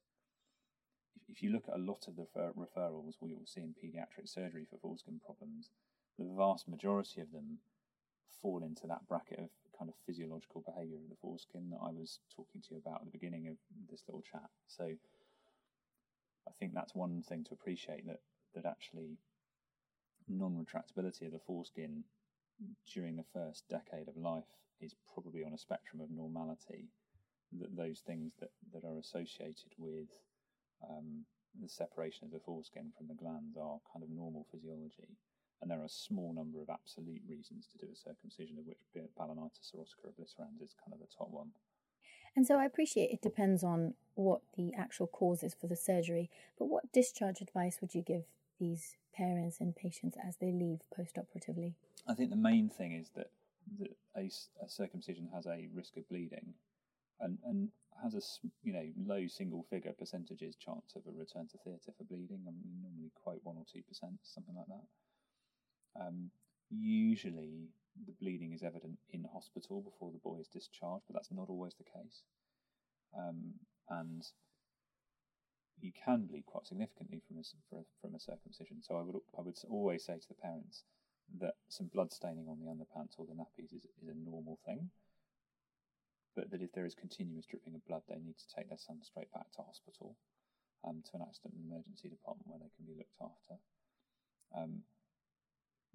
If, 1.15 1.37
if 1.37 1.43
you 1.43 1.51
look 1.51 1.65
at 1.67 1.75
a 1.75 1.81
lot 1.81 2.07
of 2.07 2.15
the 2.15 2.27
refer- 2.27 2.53
referrals 2.53 3.15
we 3.21 3.33
will 3.33 3.45
see 3.45 3.61
in 3.61 3.73
paediatric 3.73 4.27
surgery 4.27 4.65
for 4.69 4.77
foreskin 4.77 5.21
problems, 5.23 5.69
the 6.17 6.25
vast 6.37 6.67
majority 6.67 7.21
of 7.21 7.31
them 7.31 7.59
fall 8.41 8.63
into 8.63 8.87
that 8.87 9.07
bracket 9.07 9.39
of 9.39 9.49
kind 9.77 9.89
of 9.89 9.95
physiological 10.05 10.63
behavior 10.65 10.97
of 10.97 11.09
the 11.09 11.19
foreskin 11.21 11.69
that 11.69 11.83
I 11.83 11.91
was 11.91 12.19
talking 12.35 12.61
to 12.61 12.67
you 12.71 12.77
about 12.77 13.01
at 13.01 13.05
the 13.05 13.17
beginning 13.17 13.47
of 13.47 13.57
this 13.89 14.03
little 14.07 14.21
chat. 14.21 14.49
So 14.67 14.83
I 16.47 16.51
think 16.59 16.73
that's 16.73 16.95
one 16.95 17.23
thing 17.23 17.43
to 17.45 17.53
appreciate 17.53 18.05
that 18.07 18.21
that 18.55 18.65
actually 18.65 19.17
non-retractability 20.27 21.25
of 21.25 21.33
the 21.33 21.39
foreskin 21.45 22.03
during 22.93 23.15
the 23.15 23.25
first 23.33 23.67
decade 23.69 24.07
of 24.07 24.15
life 24.15 24.43
is 24.79 24.95
probably 25.13 25.43
on 25.43 25.53
a 25.53 25.57
spectrum 25.57 26.01
of 26.01 26.09
normality. 26.09 26.89
That 27.59 27.75
those 27.75 27.99
things 27.99 28.33
that, 28.39 28.51
that 28.73 28.83
are 28.83 28.97
associated 28.99 29.71
with 29.77 30.09
um, 30.83 31.25
the 31.61 31.69
separation 31.69 32.25
of 32.25 32.31
the 32.31 32.39
foreskin 32.39 32.91
from 32.97 33.07
the 33.07 33.13
glans 33.13 33.55
are 33.57 33.79
kind 33.93 34.03
of 34.03 34.09
normal 34.09 34.45
physiology 34.51 35.15
and 35.61 35.71
there 35.71 35.81
are 35.81 35.85
a 35.85 35.89
small 35.89 36.33
number 36.33 36.61
of 36.61 36.69
absolute 36.69 37.21
reasons 37.27 37.67
to 37.71 37.77
do 37.77 37.91
a 37.91 37.95
circumcision, 37.95 38.57
of 38.59 38.67
which 38.67 38.77
balanitis 39.17 39.71
xerotica 39.73 40.09
obliterans 40.09 40.61
is 40.63 40.75
kind 40.83 40.93
of 40.93 40.99
the 40.99 41.07
top 41.17 41.29
one. 41.31 41.51
And 42.35 42.45
so 42.45 42.59
I 42.59 42.65
appreciate 42.65 43.11
it 43.11 43.21
depends 43.21 43.63
on 43.63 43.93
what 44.15 44.41
the 44.55 44.73
actual 44.77 45.07
cause 45.07 45.43
is 45.43 45.55
for 45.55 45.67
the 45.67 45.75
surgery, 45.75 46.29
but 46.59 46.65
what 46.65 46.91
discharge 46.91 47.41
advice 47.41 47.79
would 47.81 47.95
you 47.95 48.01
give 48.01 48.23
these 48.59 48.97
parents 49.13 49.57
and 49.59 49.75
patients 49.75 50.17
as 50.23 50.37
they 50.37 50.51
leave 50.51 50.81
post-operatively? 50.95 51.75
I 52.07 52.13
think 52.13 52.29
the 52.29 52.35
main 52.35 52.69
thing 52.69 52.91
is 52.93 53.09
that, 53.15 53.31
that 53.79 53.95
a, 54.15 54.29
a 54.63 54.69
circumcision 54.69 55.29
has 55.33 55.45
a 55.47 55.67
risk 55.73 55.95
of 55.97 56.07
bleeding, 56.09 56.53
and 57.19 57.37
and 57.45 57.69
has 58.03 58.13
a 58.13 58.21
you 58.63 58.73
know 58.73 58.85
low 58.97 59.27
single 59.27 59.65
figure 59.69 59.93
percentages 59.97 60.55
chance 60.55 60.95
of 60.95 61.03
a 61.07 61.17
return 61.17 61.47
to 61.47 61.57
theatre 61.63 61.91
for 61.97 62.03
bleeding. 62.03 62.43
I 62.47 62.51
mean, 62.51 62.81
normally 62.81 63.11
quite 63.15 63.39
one 63.43 63.57
or 63.57 63.65
two 63.71 63.81
percent, 63.87 64.19
something 64.23 64.55
like 64.55 64.67
that. 64.67 66.05
Um, 66.07 66.31
usually, 66.69 67.69
the 68.05 68.13
bleeding 68.19 68.53
is 68.53 68.63
evident 68.63 68.97
in 69.11 69.25
hospital 69.31 69.81
before 69.81 70.11
the 70.11 70.19
boy 70.19 70.39
is 70.39 70.47
discharged, 70.47 71.05
but 71.07 71.13
that's 71.13 71.31
not 71.31 71.49
always 71.49 71.73
the 71.75 71.85
case. 71.85 72.23
Um, 73.17 73.53
and 73.89 74.23
you 75.81 75.91
can 75.93 76.25
bleed 76.25 76.45
quite 76.45 76.67
significantly 76.67 77.21
from 77.27 77.37
a, 77.37 77.83
from 78.01 78.15
a 78.15 78.19
circumcision. 78.19 78.81
So 78.81 78.97
I 78.97 79.03
would 79.03 79.15
I 79.37 79.41
would 79.41 79.57
always 79.69 80.03
say 80.05 80.15
to 80.15 80.27
the 80.27 80.41
parents 80.41 80.83
that 81.39 81.55
some 81.69 81.87
blood 81.87 82.13
staining 82.13 82.47
on 82.47 82.59
the 82.59 82.69
underpants 82.69 83.17
or 83.17 83.25
the 83.25 83.33
nappies 83.33 83.73
is, 83.73 83.85
is 84.01 84.09
a 84.09 84.29
normal 84.29 84.59
thing, 84.65 84.89
but 86.35 86.51
that 86.51 86.61
if 86.61 86.71
there 86.73 86.85
is 86.85 86.95
continuous 86.95 87.45
dripping 87.45 87.75
of 87.75 87.85
blood, 87.87 88.03
they 88.07 88.19
need 88.19 88.37
to 88.37 88.51
take 88.53 88.67
their 88.69 88.81
son 88.81 88.99
straight 89.01 89.31
back 89.31 89.47
to 89.55 89.63
hospital, 89.63 90.15
um, 90.83 91.01
to 91.07 91.15
an 91.15 91.23
accident 91.23 91.55
and 91.55 91.65
emergency 91.65 92.09
department 92.09 92.47
where 92.47 92.59
they 92.59 92.73
can 92.75 92.85
be 92.85 92.97
looked 92.99 93.19
after. 93.23 93.55
Um, 94.55 94.83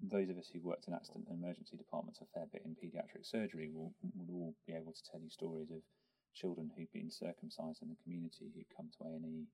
those 0.01 0.29
of 0.29 0.37
us 0.37 0.49
who 0.49 0.59
worked 0.61 0.87
in 0.87 0.97
accident 0.97 1.29
and 1.29 1.37
emergency 1.37 1.77
departments 1.77 2.21
a 2.21 2.25
fair 2.33 2.49
bit 2.51 2.65
in 2.65 2.73
paediatric 2.73 3.21
surgery 3.21 3.69
will 3.69 3.93
would 4.17 4.33
all 4.33 4.55
be 4.65 4.73
able 4.73 4.93
to 4.93 5.05
tell 5.05 5.21
you 5.21 5.29
stories 5.29 5.69
of 5.69 5.85
children 6.33 6.71
who've 6.73 6.91
been 6.91 7.11
circumcised 7.11 7.81
in 7.81 7.89
the 7.89 8.01
community 8.03 8.49
who 8.49 8.65
come 8.75 8.89
to 8.89 9.05
A 9.05 9.13
and 9.13 9.25
E, 9.25 9.45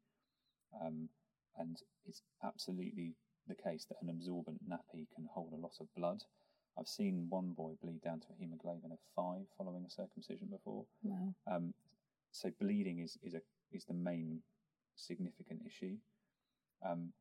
um, 0.79 1.09
and 1.57 1.77
it's 2.05 2.21
absolutely 2.43 3.15
the 3.47 3.55
case 3.55 3.85
that 3.89 4.01
an 4.01 4.09
absorbent 4.09 4.63
nappy 4.63 5.07
can 5.15 5.27
hold 5.33 5.51
a 5.53 5.61
lot 5.61 5.75
of 5.79 5.87
blood. 5.95 6.23
I've 6.79 6.87
seen 6.87 7.27
one 7.29 7.53
boy 7.53 7.73
bleed 7.81 8.01
down 8.01 8.19
to 8.21 8.27
a 8.31 8.39
hemoglobin 8.39 8.91
of 8.91 8.99
five 9.15 9.45
following 9.57 9.85
a 9.85 9.89
circumcision 9.89 10.47
before. 10.47 10.85
Wow. 11.03 11.33
Um, 11.49 11.73
so 12.31 12.51
bleeding 12.59 12.99
is 12.99 13.17
is 13.23 13.33
a 13.33 13.41
is 13.71 13.85
the 13.85 13.93
main 13.93 14.41
significant 14.95 15.61
issue. 15.65 15.97
Um, 16.85 17.13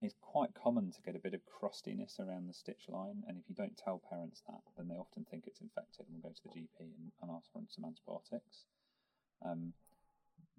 it's 0.00 0.14
quite 0.20 0.50
common 0.54 0.90
to 0.90 1.02
get 1.02 1.14
a 1.14 1.20
bit 1.20 1.34
of 1.34 1.46
crustiness 1.46 2.18
around 2.18 2.48
the 2.48 2.54
stitch 2.54 2.88
line, 2.88 3.22
and 3.28 3.38
if 3.38 3.48
you 3.48 3.54
don't 3.54 3.76
tell 3.76 4.02
parents 4.10 4.42
that, 4.48 4.62
then 4.76 4.88
they 4.88 4.96
often 4.96 5.24
think 5.30 5.44
it's 5.46 5.60
infected 5.60 6.06
and 6.06 6.16
will 6.20 6.28
go 6.28 6.34
to 6.34 6.42
the 6.42 6.50
GP 6.50 6.80
and, 6.80 7.12
and 7.22 7.30
ask 7.30 7.46
for 7.52 7.62
some 7.68 7.84
antibiotics. 7.84 8.66
Um, 9.44 9.72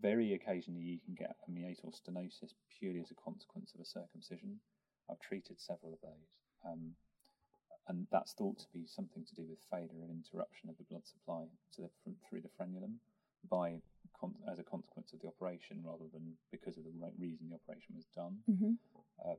very 0.02 0.34
occasionally, 0.34 0.82
you 0.82 1.00
can 1.04 1.16
get 1.16 1.36
a 1.46 1.52
meatal 1.52 1.92
stenosis 1.92 2.54
purely 2.80 3.02
as 3.02 3.12
a 3.12 3.22
consequence 3.22 3.74
of 3.76 3.82
a 3.82 3.86
circumcision. 3.86 4.60
I've 5.10 5.20
treated 5.20 5.60
several 5.60 5.94
of 5.94 6.02
those, 6.02 6.30
um, 6.66 6.96
and 7.88 8.08
that's 8.12 8.34
thought 8.34 8.58
to 8.60 8.68
be 8.74 8.86
something 8.88 9.24
to 9.26 9.36
do 9.36 9.44
with 9.50 9.60
failure 9.70 10.04
of 10.04 10.10
interruption 10.10 10.70
of 10.70 10.78
the 10.78 10.86
blood 10.90 11.06
supply 11.06 11.44
to 11.76 11.82
the, 11.82 11.90
fr- 12.04 12.16
through 12.30 12.42
the 12.42 12.50
frenulum 12.58 12.96
by 13.50 13.82
con- 14.20 14.36
as 14.52 14.60
a 14.60 14.64
consequence 14.64 15.12
of 15.14 15.20
the 15.22 15.28
operation, 15.28 15.84
rather 15.84 16.06
than 16.14 16.34
because 16.52 16.78
of 16.78 16.84
the 16.86 16.96
right 17.00 17.14
reason 17.20 17.50
the 17.50 17.56
operation 17.60 17.96
was 17.96 18.06
done. 18.16 18.38
Mm-hmm. 18.50 18.74
Um, 19.28 19.38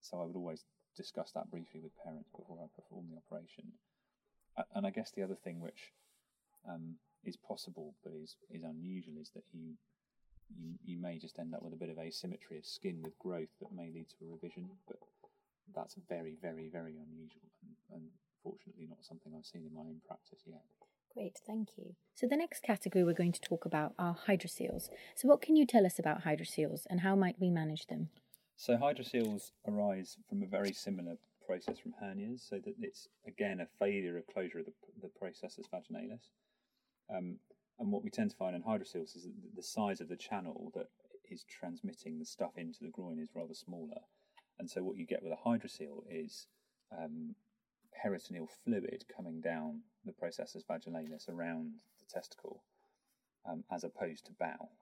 so 0.00 0.20
I 0.20 0.24
would 0.24 0.36
always 0.36 0.64
discuss 0.96 1.32
that 1.32 1.50
briefly 1.50 1.80
with 1.80 1.92
parents 2.04 2.28
before 2.36 2.58
I 2.62 2.68
perform 2.76 3.06
the 3.10 3.16
operation. 3.16 3.72
A- 4.58 4.68
And 4.76 4.86
I 4.86 4.90
guess 4.90 5.10
the 5.12 5.22
other 5.22 5.36
thing 5.36 5.60
which 5.60 5.92
um, 6.68 6.96
is 7.24 7.36
possible 7.36 7.94
but 8.04 8.12
is, 8.12 8.36
is 8.50 8.62
unusual 8.64 9.14
is 9.20 9.30
that 9.34 9.44
you, 9.52 9.74
you 10.58 10.74
you 10.84 10.98
may 10.98 11.18
just 11.18 11.38
end 11.38 11.54
up 11.54 11.62
with 11.62 11.72
a 11.72 11.76
bit 11.76 11.90
of 11.90 11.98
asymmetry 11.98 12.58
of 12.58 12.66
skin 12.66 13.00
with 13.02 13.18
growth 13.18 13.52
that 13.60 13.72
may 13.72 13.90
lead 13.90 14.08
to 14.10 14.24
a 14.26 14.32
revision, 14.32 14.68
but 14.86 14.98
that's 15.74 15.96
very, 16.08 16.36
very, 16.40 16.68
very 16.68 16.96
unusual 16.96 17.48
and, 17.62 17.74
and 17.94 18.08
fortunately 18.42 18.86
not 18.88 19.04
something 19.04 19.32
I've 19.36 19.46
seen 19.46 19.64
in 19.66 19.74
my 19.74 19.82
own 19.82 20.00
practice 20.06 20.40
yet. 20.46 20.62
Great, 21.14 21.38
thank 21.46 21.70
you. 21.76 21.94
So 22.14 22.26
the 22.26 22.36
next 22.36 22.62
category 22.62 23.04
we're 23.04 23.12
going 23.14 23.32
to 23.32 23.40
talk 23.40 23.64
about 23.64 23.94
are 23.98 24.16
hydroceles. 24.28 24.88
So 25.16 25.28
what 25.28 25.42
can 25.42 25.56
you 25.56 25.66
tell 25.66 25.86
us 25.86 25.98
about 25.98 26.24
hydroceles 26.24 26.82
and 26.88 27.00
how 27.00 27.16
might 27.16 27.36
we 27.40 27.50
manage 27.50 27.86
them? 27.86 28.10
So 28.56 28.76
hydroceles 28.76 29.52
arise 29.66 30.16
from 30.28 30.42
a 30.42 30.46
very 30.46 30.72
similar 30.72 31.16
process 31.46 31.78
from 31.78 31.94
hernias, 32.02 32.46
so 32.46 32.56
that 32.56 32.74
it's 32.80 33.08
again 33.26 33.60
a 33.60 33.66
failure 33.78 34.18
of 34.18 34.26
closure 34.26 34.58
of 34.58 34.66
the, 34.66 34.72
the 35.00 35.08
processus 35.08 35.66
vaginalis. 35.72 36.28
Um, 37.08 37.38
and 37.78 37.90
what 37.90 38.04
we 38.04 38.10
tend 38.10 38.30
to 38.30 38.36
find 38.36 38.54
in 38.54 38.62
hydroceles 38.62 39.16
is 39.16 39.24
that 39.24 39.56
the 39.56 39.62
size 39.62 40.00
of 40.00 40.08
the 40.08 40.16
channel 40.16 40.72
that 40.74 40.88
is 41.30 41.44
transmitting 41.44 42.18
the 42.18 42.26
stuff 42.26 42.52
into 42.56 42.80
the 42.82 42.90
groin 42.90 43.18
is 43.18 43.30
rather 43.34 43.54
smaller. 43.54 44.00
And 44.58 44.68
so 44.70 44.82
what 44.82 44.96
you 44.96 45.06
get 45.06 45.22
with 45.22 45.32
a 45.32 45.48
hydrocele 45.48 46.02
is 46.10 46.46
um, 46.92 47.34
peritoneal 48.02 48.48
fluid 48.64 49.04
coming 49.14 49.40
down 49.40 49.80
the 50.04 50.12
processus 50.12 50.64
vaginalis 50.68 51.28
around 51.28 51.72
the 51.98 52.06
testicle, 52.12 52.62
um, 53.48 53.64
as 53.70 53.84
opposed 53.84 54.26
to 54.26 54.32
bowel. 54.38 54.72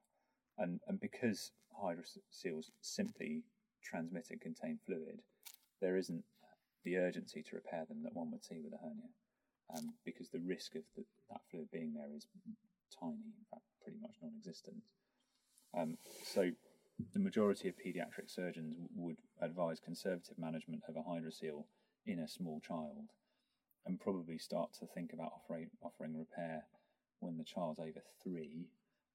And, 0.58 0.80
and 0.88 1.00
because 1.00 1.52
hydroceles 1.82 2.70
simply 2.80 3.42
transmit 3.82 4.28
and 4.30 4.40
contain 4.40 4.78
fluid, 4.86 5.20
there 5.80 5.96
isn't 5.96 6.24
the 6.84 6.96
urgency 6.96 7.42
to 7.42 7.56
repair 7.56 7.84
them 7.86 8.02
that 8.04 8.14
one 8.14 8.30
would 8.30 8.44
see 8.44 8.60
with 8.62 8.72
a 8.72 8.78
hernia, 8.78 9.10
um, 9.76 9.94
because 10.04 10.30
the 10.30 10.40
risk 10.40 10.74
of 10.74 10.82
the, 10.96 11.04
that 11.30 11.40
fluid 11.50 11.68
being 11.72 11.92
there 11.94 12.08
is 12.16 12.26
tiny, 12.98 13.12
in 13.12 13.46
fact, 13.50 13.64
pretty 13.82 13.98
much 14.00 14.14
non-existent. 14.22 14.82
Um, 15.76 15.98
so, 16.24 16.50
the 17.12 17.18
majority 17.18 17.68
of 17.68 17.74
paediatric 17.76 18.28
surgeons 18.28 18.76
would 18.94 19.18
advise 19.40 19.80
conservative 19.80 20.38
management 20.38 20.82
of 20.88 20.96
a 20.96 21.02
hydrocele 21.02 21.64
in 22.06 22.18
a 22.20 22.28
small 22.28 22.60
child, 22.60 23.10
and 23.84 24.00
probably 24.00 24.38
start 24.38 24.72
to 24.74 24.86
think 24.86 25.12
about 25.12 25.32
offering 25.34 25.70
offering 25.82 26.16
repair 26.16 26.64
when 27.20 27.36
the 27.36 27.44
child's 27.44 27.78
over 27.78 28.02
three, 28.22 28.66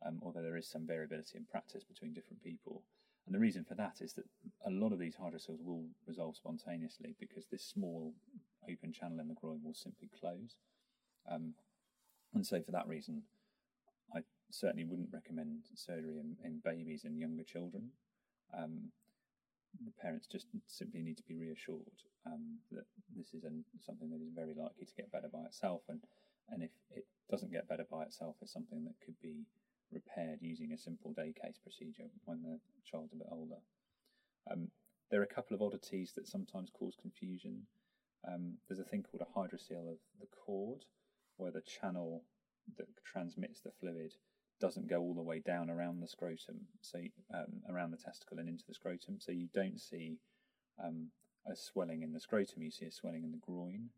um, 0.05 0.19
although 0.23 0.41
there 0.41 0.57
is 0.57 0.69
some 0.69 0.87
variability 0.87 1.37
in 1.37 1.45
practice 1.45 1.83
between 1.83 2.13
different 2.13 2.43
people. 2.43 2.83
And 3.25 3.35
the 3.35 3.39
reason 3.39 3.63
for 3.63 3.75
that 3.75 4.01
is 4.01 4.13
that 4.13 4.25
a 4.65 4.71
lot 4.71 4.91
of 4.91 4.99
these 4.99 5.15
hydroceles 5.15 5.63
will 5.63 5.85
resolve 6.07 6.35
spontaneously 6.35 7.15
because 7.19 7.45
this 7.45 7.63
small 7.63 8.13
open 8.69 8.91
channel 8.91 9.19
in 9.19 9.27
the 9.27 9.35
groin 9.35 9.61
will 9.63 9.73
simply 9.73 10.09
close. 10.19 10.55
Um, 11.29 11.53
and 12.33 12.45
so, 12.45 12.61
for 12.61 12.71
that 12.71 12.87
reason, 12.87 13.23
certainly 14.53 14.85
wouldn't 14.85 15.13
recommend 15.13 15.65
surgery 15.75 16.19
in, 16.19 16.35
in 16.43 16.61
babies 16.63 17.03
and 17.05 17.19
younger 17.19 17.43
children. 17.43 17.89
Um, 18.57 18.91
the 19.85 19.91
parents 20.01 20.27
just 20.27 20.47
simply 20.67 21.01
need 21.01 21.17
to 21.17 21.23
be 21.27 21.37
reassured 21.37 21.95
um, 22.25 22.59
that 22.71 22.85
this 23.15 23.33
is 23.33 23.43
an, 23.43 23.63
something 23.79 24.09
that 24.11 24.21
is 24.21 24.31
very 24.35 24.53
likely 24.53 24.85
to 24.85 24.95
get 24.95 25.11
better 25.11 25.29
by 25.31 25.43
itself, 25.45 25.81
and 25.87 26.01
and 26.49 26.63
if 26.63 26.71
it 26.91 27.05
doesn't 27.29 27.51
get 27.51 27.69
better 27.69 27.85
by 27.89 28.03
itself, 28.03 28.35
it's 28.41 28.51
something 28.51 28.83
that 28.83 28.99
could 29.05 29.15
be 29.21 29.45
repaired 29.91 30.39
using 30.41 30.71
a 30.73 30.77
simple 30.77 31.13
day 31.13 31.33
case 31.41 31.57
procedure 31.61 32.09
when 32.25 32.41
the 32.41 32.59
child's 32.83 33.13
a 33.13 33.17
bit 33.17 33.27
older. 33.31 33.61
Um, 34.51 34.67
there 35.09 35.21
are 35.21 35.29
a 35.29 35.33
couple 35.33 35.55
of 35.55 35.61
oddities 35.61 36.13
that 36.15 36.27
sometimes 36.27 36.71
cause 36.71 36.95
confusion. 36.99 37.61
Um, 38.27 38.57
there's 38.67 38.79
a 38.79 38.85
thing 38.85 39.03
called 39.03 39.23
a 39.23 39.39
hydrocele 39.39 39.91
of 39.91 39.99
the 40.19 40.27
cord, 40.45 40.83
where 41.37 41.51
the 41.51 41.61
channel 41.61 42.23
that 42.77 42.87
transmits 43.03 43.61
the 43.61 43.71
fluid 43.79 44.13
doesn't 44.61 44.89
go 44.89 44.99
all 44.99 45.13
the 45.13 45.21
way 45.21 45.39
down 45.39 45.69
around 45.69 45.99
the 45.99 46.07
scrotum, 46.07 46.67
so 46.81 46.99
um, 47.33 47.61
around 47.69 47.91
the 47.91 47.97
testicle 47.97 48.39
and 48.39 48.47
into 48.47 48.63
the 48.67 48.73
scrotum. 48.73 49.17
So 49.19 49.31
you 49.31 49.47
don't 49.53 49.81
see 49.81 50.19
um, 50.81 51.07
a 51.51 51.55
swelling 51.55 52.03
in 52.03 52.13
the 52.13 52.19
scrotum; 52.19 52.61
you 52.61 52.71
see 52.71 52.85
a 52.85 52.91
swelling 52.91 53.23
in 53.23 53.31
the 53.31 53.41
groin, 53.45 53.89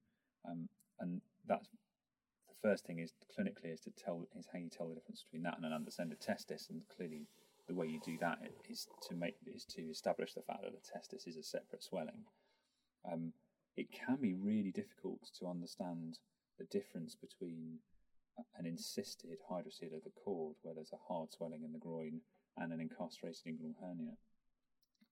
um, 0.50 0.70
and 1.00 1.22
that's 1.46 1.68
the 1.68 2.56
first 2.68 2.86
thing 2.86 3.00
is 3.00 3.12
clinically 3.38 3.74
is 3.74 3.82
to 3.82 3.92
tell 3.92 4.28
is 4.38 4.48
how 4.52 4.60
you 4.60 4.70
tell 4.70 4.88
the 4.88 4.96
difference 4.96 5.24
between 5.24 5.44
that 5.44 5.58
and 5.58 5.66
an 5.66 5.74
undescended 5.74 6.22
testis, 6.22 6.68
and 6.70 6.82
clearly 6.96 7.28
the 7.68 7.76
way 7.76 7.88
you 7.88 8.00
do 8.04 8.18
that 8.20 8.40
is 8.70 8.88
to 9.08 9.16
make 9.16 9.36
is 9.46 9.66
to 9.66 9.82
establish 9.90 10.34
the 10.34 10.42
fact 10.42 10.64
that 10.64 10.72
the 10.72 10.92
testis 10.92 11.28
is 11.28 11.38
a 11.38 11.44
separate 11.44 11.84
swelling. 11.84 12.24
Um, 13.12 13.34
it 13.76 13.88
can 13.92 14.18
be 14.22 14.34
really 14.34 14.72
difficult 14.72 15.20
to 15.40 15.48
understand 15.48 16.20
the 16.58 16.66
difference 16.66 17.16
between 17.16 17.80
an 18.58 18.66
encysted 18.66 19.38
hydrocele 19.50 19.96
of 19.96 20.04
the 20.04 20.12
cord, 20.24 20.56
where 20.62 20.74
there's 20.74 20.94
a 20.94 21.08
hard 21.08 21.32
swelling 21.32 21.64
in 21.64 21.74
the 21.74 21.80
groin, 21.80 22.22
and 22.58 22.72
an 22.72 22.80
incarcerated 22.80 23.46
inguinal 23.46 23.76
hernia. 23.82 24.18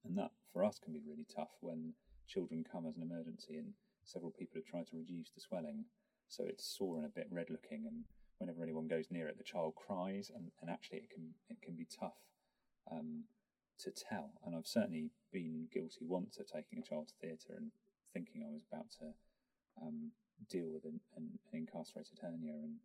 And 0.04 0.18
that, 0.18 0.32
for 0.52 0.64
us, 0.64 0.80
can 0.80 0.94
be 0.94 1.02
really 1.06 1.26
tough 1.36 1.52
when 1.62 1.94
children 2.28 2.64
come 2.64 2.88
as 2.88 2.96
an 2.96 3.04
emergency 3.04 3.58
and 3.58 3.74
several 4.04 4.32
people 4.32 4.56
have 4.56 4.66
tried 4.66 4.88
to 4.88 4.98
reduce 4.98 5.30
the 5.32 5.42
swelling, 5.42 5.86
so 6.28 6.44
it's 6.46 6.66
sore 6.66 6.98
and 6.98 7.06
a 7.06 7.10
bit 7.10 7.28
red 7.30 7.50
looking. 7.50 7.86
And 7.86 8.04
whenever 8.38 8.64
anyone 8.64 8.88
goes 8.88 9.12
near 9.12 9.28
it, 9.28 9.38
the 9.38 9.44
child 9.44 9.76
cries, 9.76 10.32
and, 10.34 10.52
and 10.62 10.70
actually 10.70 11.00
it 11.00 11.10
can 11.10 11.34
it 11.50 11.62
can 11.62 11.76
be 11.76 11.86
tough 11.86 12.18
um, 12.92 13.26
to 13.80 13.92
tell. 13.92 14.32
And 14.46 14.56
I've 14.56 14.68
certainly 14.68 15.12
been 15.32 15.68
guilty 15.72 16.06
once 16.06 16.38
of 16.38 16.48
taking 16.48 16.80
a 16.80 16.88
child 16.88 17.10
to 17.10 17.14
theatre 17.22 17.54
and 17.58 17.72
thinking 18.14 18.44
I 18.44 18.54
was 18.54 18.64
about 18.72 18.90
to 19.00 19.14
um, 19.82 20.12
deal 20.50 20.70
with 20.72 20.86
an, 20.86 21.00
an, 21.16 21.40
an 21.52 21.60
incarcerated 21.60 22.20
hernia, 22.22 22.54
and 22.54 22.78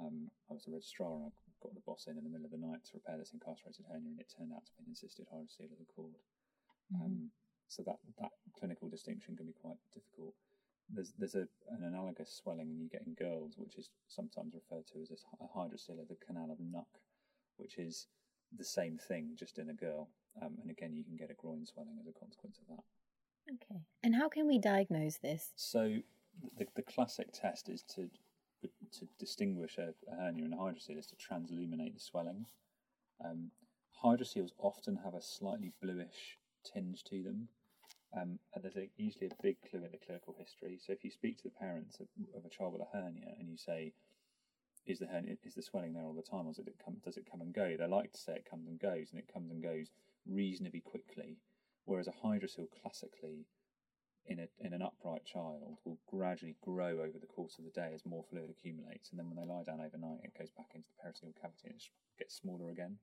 um, 0.00 0.30
I 0.50 0.54
was 0.54 0.66
a 0.66 0.72
registrar 0.72 1.12
and 1.14 1.26
I 1.26 1.30
got 1.62 1.74
the 1.74 1.82
boss 1.84 2.06
in 2.06 2.16
in 2.16 2.24
the 2.24 2.30
middle 2.30 2.46
of 2.46 2.54
the 2.54 2.62
night 2.62 2.84
to 2.86 2.98
repair 2.98 3.18
this 3.18 3.34
incarcerated 3.34 3.84
hernia, 3.90 4.14
and 4.14 4.20
it 4.20 4.30
turned 4.30 4.54
out 4.54 4.64
to 4.66 4.72
be 4.78 4.86
an 4.86 4.94
encysted 4.94 5.26
hydrocele 5.28 5.74
of 5.74 5.78
the 5.78 5.92
cord. 5.94 6.14
Um, 6.94 7.30
so 7.68 7.82
that 7.84 7.98
that 8.20 8.32
clinical 8.58 8.88
distinction 8.88 9.36
can 9.36 9.46
be 9.46 9.52
quite 9.52 9.76
difficult. 9.92 10.34
there's 10.88 11.12
there's 11.18 11.34
a, 11.34 11.46
an 11.68 11.84
analogous 11.84 12.32
swelling 12.32 12.74
you 12.78 12.88
get 12.88 13.06
in 13.06 13.14
girls, 13.14 13.54
which 13.56 13.76
is 13.76 13.90
sometimes 14.08 14.54
referred 14.54 14.86
to 14.88 15.00
as 15.02 15.10
a 15.12 15.58
hydrocele 15.58 16.00
of 16.00 16.08
the 16.08 16.16
canal 16.24 16.50
of 16.50 16.58
Nuck, 16.58 17.02
which 17.56 17.78
is 17.78 18.06
the 18.56 18.64
same 18.64 18.96
thing 18.96 19.36
just 19.36 19.58
in 19.58 19.68
a 19.68 19.74
girl. 19.74 20.08
Um, 20.40 20.56
and 20.62 20.70
again, 20.70 20.94
you 20.94 21.04
can 21.04 21.16
get 21.16 21.30
a 21.30 21.34
groin 21.34 21.66
swelling 21.66 21.98
as 22.00 22.06
a 22.06 22.18
consequence 22.18 22.58
of 22.58 22.76
that. 22.76 22.84
Okay. 23.54 23.80
And 24.02 24.14
how 24.14 24.28
can 24.28 24.46
we 24.46 24.58
diagnose 24.58 25.16
this? 25.16 25.52
So 25.56 25.98
the, 26.56 26.66
the 26.76 26.82
classic 26.82 27.32
test 27.32 27.68
is 27.68 27.82
to 27.94 28.08
to 28.92 29.08
distinguish 29.18 29.78
a, 29.78 29.94
a 30.10 30.16
hernia 30.16 30.44
and 30.44 30.54
a 30.54 30.56
hydrocele 30.56 30.98
is 30.98 31.06
to 31.06 31.16
transilluminate 31.16 31.94
the 31.94 32.00
swelling. 32.00 32.46
Um, 33.24 33.50
hydroceles 34.02 34.52
often 34.58 34.96
have 35.04 35.14
a 35.14 35.22
slightly 35.22 35.72
bluish 35.82 36.38
tinge 36.64 37.04
to 37.04 37.22
them. 37.22 37.48
Um, 38.16 38.38
and 38.54 38.64
there's 38.64 38.76
a, 38.76 38.88
usually 38.96 39.26
a 39.26 39.42
big 39.42 39.56
clue 39.68 39.84
in 39.84 39.92
the 39.92 39.98
clinical 39.98 40.34
history. 40.38 40.78
So 40.84 40.92
if 40.92 41.04
you 41.04 41.10
speak 41.10 41.36
to 41.38 41.44
the 41.44 41.50
parents 41.50 42.00
of, 42.00 42.06
of 42.34 42.44
a 42.44 42.48
child 42.48 42.72
with 42.72 42.82
a 42.82 42.96
hernia 42.96 43.34
and 43.38 43.50
you 43.50 43.58
say, 43.58 43.92
"Is 44.86 44.98
the 44.98 45.06
hernia 45.06 45.36
is 45.44 45.54
the 45.54 45.62
swelling 45.62 45.92
there 45.92 46.04
all 46.04 46.14
the 46.14 46.22
time, 46.22 46.46
or 46.46 46.54
does 46.54 46.66
it 46.66 46.76
come 46.82 46.96
does 47.04 47.18
it 47.18 47.30
come 47.30 47.42
and 47.42 47.52
go?" 47.52 47.76
They 47.76 47.86
like 47.86 48.12
to 48.12 48.20
say 48.20 48.34
it 48.34 48.48
comes 48.48 48.66
and 48.66 48.80
goes, 48.80 49.08
and 49.10 49.18
it 49.18 49.32
comes 49.32 49.50
and 49.50 49.62
goes 49.62 49.90
reasonably 50.26 50.80
quickly. 50.80 51.36
Whereas 51.84 52.08
a 52.08 52.12
hydrocele 52.12 52.68
classically 52.82 53.46
in, 54.26 54.40
a, 54.40 54.48
in 54.60 54.72
an 54.72 54.82
upright 54.82 55.24
child 55.24 55.78
will 55.84 55.98
gradually 56.06 56.56
grow 56.62 57.00
over 57.00 57.18
the 57.18 57.26
course 57.26 57.58
of 57.58 57.64
the 57.64 57.70
day 57.70 57.92
as 57.94 58.04
more 58.04 58.24
fluid 58.30 58.50
accumulates, 58.50 59.10
and 59.10 59.18
then 59.18 59.28
when 59.28 59.36
they 59.36 59.50
lie 59.50 59.64
down 59.64 59.80
overnight, 59.80 60.20
it 60.24 60.38
goes 60.38 60.50
back 60.50 60.70
into 60.74 60.88
the 60.88 61.02
peritoneal 61.02 61.34
cavity 61.40 61.68
and 61.68 61.76
it 61.76 62.18
gets 62.18 62.36
smaller 62.36 62.70
again. 62.70 62.98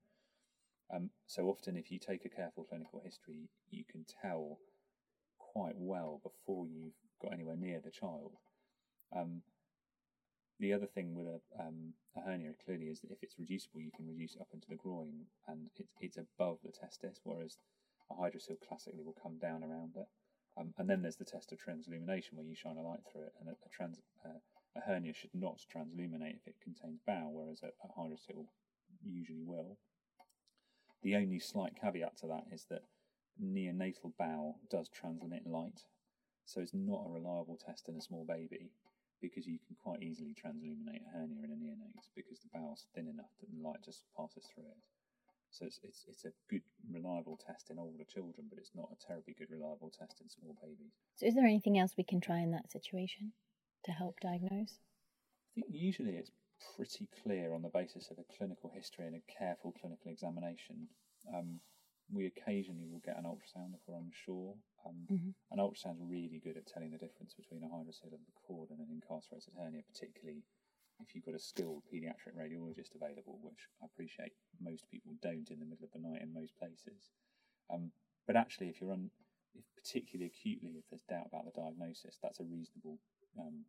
Um, 0.94 1.10
so 1.26 1.48
often, 1.48 1.78
if 1.78 1.92
you 1.92 1.98
take 1.98 2.26
a 2.26 2.30
careful 2.30 2.64
clinical 2.64 3.02
history, 3.04 3.50
you 3.72 3.84
can 3.90 4.06
tell 4.22 4.60
quite 5.40 5.76
well 5.78 6.22
before 6.22 6.68
you've 6.68 6.94
got 7.22 7.34
anywhere 7.34 7.56
near 7.56 7.82
the 7.84 7.90
child. 7.90 8.34
Um, 9.16 9.42
the 10.60 10.74
other 10.74 10.86
thing 10.86 11.16
with 11.16 11.28
a, 11.28 11.40
um, 11.60 11.94
a, 12.16 12.22
hernia 12.22 12.52
clearly 12.64 12.86
is 12.86 13.02
that 13.02 13.12
if 13.12 13.24
it's 13.24 13.40
reducible, 13.40 13.82
you 13.82 13.92
can 13.96 14.08
reduce 14.08 14.36
it 14.36 14.42
up 14.42 14.50
into 14.54 14.70
the 14.70 14.76
groin, 14.76 15.26
and 15.48 15.68
it's 15.76 15.90
it's 16.00 16.18
above 16.18 16.60
the 16.64 16.72
testis, 16.72 17.20
whereas 17.24 17.58
a 18.12 18.14
hydrocele 18.14 18.60
classically 18.68 19.04
will 19.04 19.18
come 19.22 19.38
down 19.40 19.64
around 19.64 19.96
it. 19.96 20.08
Um, 20.58 20.74
and 20.78 20.90
then 20.90 21.02
there's 21.02 21.18
the 21.18 21.26
test 21.26 21.52
of 21.52 21.60
transillumination 21.60 22.34
where 22.34 22.46
you 22.46 22.56
shine 22.56 22.78
a 22.78 22.82
light 22.82 23.02
through 23.12 23.24
it, 23.24 23.34
and 23.40 23.50
a, 23.50 23.52
a, 23.52 23.70
trans, 23.70 24.00
uh, 24.26 24.40
a 24.76 24.82
hernia 24.82 25.14
should 25.14 25.34
not 25.34 25.60
transilluminate 25.74 26.38
if 26.38 26.48
it 26.48 26.56
contains 26.64 27.00
bowel, 27.06 27.32
whereas 27.34 27.62
a, 27.62 27.68
a 27.84 28.00
hydrocele 28.00 28.48
usually 29.04 29.44
will. 29.44 29.78
The 31.04 31.16
only 31.16 31.40
slight 31.40 31.74
caveat 31.80 32.18
to 32.20 32.28
that 32.28 32.46
is 32.52 32.66
that 32.70 32.84
neonatal 33.44 34.14
bowel 34.18 34.60
does 34.72 34.90
transmit 34.90 35.46
light, 35.46 35.82
so 36.46 36.62
it's 36.62 36.74
not 36.74 37.06
a 37.06 37.12
reliable 37.12 37.58
test 37.58 37.90
in 37.90 37.98
a 37.98 38.02
small 38.02 38.26
baby 38.26 38.72
because 39.22 39.48
you 39.48 39.60
can 39.66 39.76
quite 39.84 40.04
easily 40.04 40.36
transilluminate 40.36 41.04
a 41.08 41.18
hernia 41.18 41.44
in 41.44 41.52
a 41.52 41.56
neonate 41.56 42.08
because 42.16 42.40
the 42.40 42.50
bowel's 42.54 42.86
thin 42.94 43.08
enough 43.08 43.32
that 43.40 43.50
the 43.52 43.62
light 43.62 43.84
just 43.84 44.04
passes 44.16 44.48
through 44.54 44.64
it. 44.64 44.78
So 45.56 45.66
it's, 45.66 45.80
it's, 45.84 46.04
it's 46.08 46.26
a 46.26 46.36
good, 46.50 46.68
reliable 46.92 47.40
test 47.40 47.72
in 47.72 47.80
older 47.80 48.04
children, 48.04 48.48
but 48.52 48.60
it's 48.60 48.76
not 48.76 48.92
a 48.92 49.00
terribly 49.00 49.34
good, 49.40 49.48
reliable 49.50 49.88
test 49.88 50.20
in 50.20 50.28
small 50.28 50.52
babies. 50.60 50.92
So, 51.16 51.28
is 51.28 51.36
there 51.36 51.48
anything 51.48 51.80
else 51.80 51.96
we 51.96 52.04
can 52.04 52.20
try 52.20 52.40
in 52.44 52.52
that 52.52 52.70
situation 52.70 53.32
to 53.86 53.92
help 53.92 54.20
diagnose? 54.20 54.84
I 55.56 55.64
think 55.64 55.68
usually 55.72 56.20
it's 56.20 56.32
pretty 56.76 57.08
clear 57.24 57.54
on 57.54 57.62
the 57.62 57.72
basis 57.72 58.12
of 58.12 58.20
a 58.20 58.28
clinical 58.36 58.70
history 58.76 59.08
and 59.08 59.16
a 59.16 59.24
careful 59.32 59.72
clinical 59.80 60.12
examination. 60.12 60.92
Um, 61.32 61.64
we 62.12 62.28
occasionally 62.28 62.92
will 62.92 63.02
get 63.06 63.18
an 63.18 63.24
ultrasound 63.24 63.74
if 63.74 63.82
we're 63.88 63.98
unsure. 63.98 64.54
Um, 64.86 65.08
mm-hmm. 65.08 65.32
An 65.56 65.60
ultrasound's 65.64 66.04
really 66.04 66.44
good 66.44 66.58
at 66.58 66.68
telling 66.68 66.92
the 66.92 67.00
difference 67.00 67.34
between 67.34 67.64
a 67.64 67.72
hydrocele 67.72 68.12
of 68.12 68.28
the 68.28 68.36
cord 68.46 68.70
and 68.70 68.80
an 68.84 68.92
incarcerated 68.92 69.56
hernia, 69.56 69.82
particularly 69.88 70.44
if 71.02 71.14
you've 71.14 71.26
got 71.26 71.36
a 71.36 71.40
skilled 71.40 71.84
paediatric 71.92 72.36
radiologist 72.38 72.96
available, 72.96 73.40
which 73.42 73.68
I 73.82 73.86
appreciate 73.86 74.34
most 74.62 74.90
people 74.90 75.14
don't 75.22 75.50
in 75.50 75.60
the 75.60 75.66
middle 75.68 75.86
of 75.86 75.94
the 75.94 76.04
night 76.04 76.22
in 76.22 76.34
most 76.34 76.56
places. 76.56 77.12
Um, 77.70 77.92
but 78.28 78.36
actually, 78.36 78.70
if 78.70 78.80
you're 78.80 78.94
on, 78.94 79.12
if 79.54 79.66
particularly 79.76 80.32
acutely, 80.32 80.80
if 80.80 80.86
there's 80.90 81.06
doubt 81.08 81.28
about 81.28 81.46
the 81.46 81.56
diagnosis, 81.56 82.18
that's 82.22 82.40
a 82.40 82.48
reasonable 82.48 83.00
um, 83.38 83.66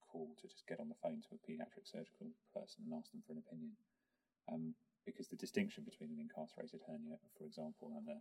call 0.00 0.32
to 0.40 0.46
just 0.48 0.66
get 0.66 0.80
on 0.80 0.88
the 0.88 1.00
phone 1.02 1.20
to 1.20 1.36
a 1.36 1.44
paediatric 1.44 1.84
surgical 1.84 2.32
person 2.54 2.86
and 2.86 2.94
ask 2.96 3.12
them 3.12 3.22
for 3.26 3.32
an 3.32 3.42
opinion. 3.44 3.76
Um, 4.48 4.74
because 5.04 5.28
the 5.28 5.40
distinction 5.40 5.84
between 5.84 6.12
an 6.12 6.20
incarcerated 6.20 6.84
hernia, 6.84 7.16
for 7.36 7.44
example, 7.44 7.92
and 7.96 8.08
a 8.08 8.18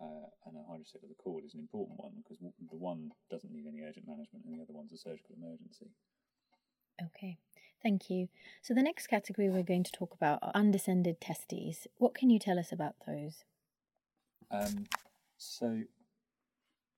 uh, 0.00 0.32
and 0.46 0.56
a 0.56 0.64
hydrocele 0.64 1.04
of 1.04 1.12
the 1.12 1.22
cord 1.22 1.44
is 1.44 1.52
an 1.52 1.60
important 1.60 2.00
one 2.00 2.12
because 2.16 2.40
the 2.40 2.76
one 2.76 3.12
doesn't 3.30 3.52
need 3.52 3.68
any 3.68 3.84
urgent 3.84 4.08
management 4.08 4.44
and 4.44 4.56
the 4.56 4.62
other 4.62 4.72
one's 4.72 4.92
a 4.92 4.96
surgical 4.96 5.36
emergency. 5.36 5.92
Okay, 6.96 7.36
thank 7.82 8.10
you. 8.10 8.28
So 8.62 8.74
the 8.74 8.82
next 8.82 9.06
category 9.06 9.48
we're 9.48 9.62
going 9.62 9.84
to 9.84 9.92
talk 9.92 10.14
about 10.14 10.40
are 10.42 10.52
undescended 10.54 11.20
testes. 11.20 11.86
What 11.98 12.14
can 12.14 12.30
you 12.30 12.38
tell 12.38 12.58
us 12.58 12.72
about 12.72 12.94
those? 13.06 13.44
Um, 14.50 14.86
so 15.38 15.82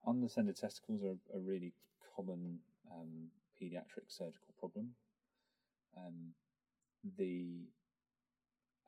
undescended 0.07 0.57
testicles 0.57 1.03
are 1.03 1.37
a 1.37 1.41
really 1.41 1.73
common 2.17 2.59
um, 2.91 3.29
pediatric 3.61 4.09
surgical 4.09 4.55
problem. 4.59 4.91
Um, 5.97 6.33
the 7.19 7.67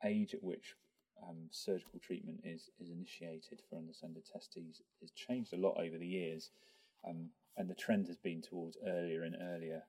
age 0.03 0.33
at 0.33 0.43
which 0.43 0.75
um, 1.23 1.37
surgical 1.51 1.99
treatment 1.99 2.41
is, 2.43 2.69
is 2.79 2.89
initiated 2.89 3.61
for 3.69 3.77
undescended 3.77 4.23
testes 4.31 4.81
has 5.01 5.11
changed 5.11 5.53
a 5.53 5.57
lot 5.57 5.77
over 5.79 5.97
the 5.97 6.07
years, 6.07 6.51
um, 7.07 7.29
and 7.57 7.69
the 7.69 7.75
trend 7.75 8.07
has 8.07 8.17
been 8.17 8.41
towards 8.41 8.77
earlier 8.85 9.23
and 9.23 9.35
earlier 9.41 9.83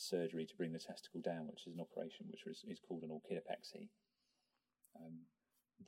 surgery 0.00 0.46
to 0.46 0.56
bring 0.56 0.72
the 0.72 0.78
testicle 0.78 1.20
down, 1.20 1.46
which 1.46 1.66
is 1.66 1.74
an 1.74 1.80
operation 1.80 2.26
which 2.30 2.46
is, 2.46 2.64
is 2.68 2.80
called 2.80 3.02
an 3.02 3.10
orchidopexy. 3.10 3.88
Um, 4.96 5.26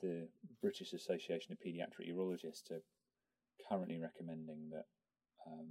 the 0.01 0.29
British 0.61 0.93
Association 0.93 1.53
of 1.53 1.59
Paediatric 1.59 2.09
Urologists 2.09 2.71
are 2.71 2.83
currently 3.69 3.99
recommending 3.99 4.71
that 4.71 4.87
um, 5.47 5.69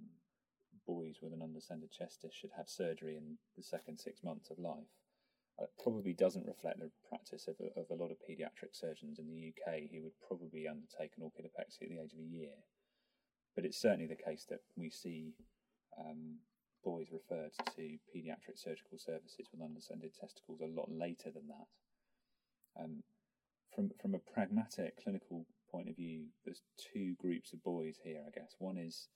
boys 0.87 1.17
with 1.21 1.33
an 1.33 1.41
undescended 1.41 1.91
testis 1.91 2.33
should 2.33 2.51
have 2.57 2.67
surgery 2.67 3.15
in 3.17 3.37
the 3.55 3.63
second 3.63 3.99
six 3.99 4.23
months 4.23 4.49
of 4.49 4.59
life. 4.59 4.91
It 5.59 5.69
probably 5.81 6.13
doesn't 6.13 6.47
reflect 6.47 6.79
the 6.79 6.89
practice 7.07 7.47
of 7.47 7.55
a, 7.59 7.79
of 7.79 7.85
a 7.91 8.01
lot 8.01 8.09
of 8.11 8.17
paediatric 8.17 8.73
surgeons 8.73 9.19
in 9.19 9.27
the 9.27 9.53
UK 9.53 9.91
who 9.91 10.01
would 10.03 10.17
probably 10.27 10.67
undertake 10.67 11.11
an 11.17 11.23
orchidopexy 11.23 11.83
at 11.83 11.89
the 11.89 12.01
age 12.01 12.13
of 12.13 12.19
a 12.19 12.35
year. 12.35 12.57
But 13.55 13.65
it's 13.65 13.79
certainly 13.79 14.07
the 14.07 14.15
case 14.15 14.45
that 14.49 14.61
we 14.75 14.89
see 14.89 15.33
um, 15.99 16.37
boys 16.83 17.07
referred 17.11 17.51
to 17.75 17.97
paediatric 18.13 18.55
surgical 18.55 18.97
services 18.97 19.47
with 19.51 19.61
undescended 19.61 20.11
testicles 20.19 20.61
a 20.61 20.65
lot 20.65 20.89
later 20.89 21.31
than 21.31 21.47
that. 21.47 21.67
Um, 22.81 23.03
from 23.73 23.91
from 24.01 24.15
a 24.15 24.19
pragmatic 24.19 25.01
clinical 25.03 25.45
point 25.71 25.89
of 25.89 25.95
view, 25.95 26.25
there's 26.43 26.61
two 26.93 27.15
groups 27.19 27.53
of 27.53 27.63
boys 27.63 27.97
here, 28.03 28.21
I 28.25 28.31
guess. 28.37 28.55
One 28.59 28.77
is 28.77 29.07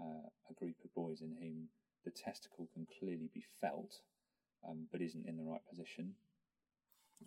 uh, 0.00 0.28
a 0.50 0.54
group 0.54 0.76
of 0.84 0.94
boys 0.94 1.22
in 1.22 1.34
whom 1.40 1.68
the 2.04 2.10
testicle 2.10 2.68
can 2.72 2.86
clearly 2.98 3.30
be 3.32 3.44
felt, 3.60 4.00
um, 4.68 4.86
but 4.92 5.02
isn't 5.02 5.26
in 5.26 5.36
the 5.36 5.44
right 5.44 5.64
position. 5.68 6.14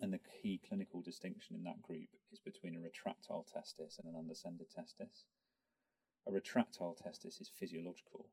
And 0.00 0.12
the 0.12 0.20
key 0.42 0.60
clinical 0.66 1.02
distinction 1.02 1.54
in 1.54 1.64
that 1.64 1.82
group 1.82 2.08
is 2.32 2.40
between 2.40 2.74
a 2.74 2.78
retractile 2.78 3.44
testis 3.52 3.98
and 3.98 4.08
an 4.08 4.18
undescended 4.18 4.68
testis. 4.74 5.26
A 6.26 6.30
retractile 6.30 6.96
testis 6.96 7.40
is 7.40 7.50
physiological, 7.58 8.28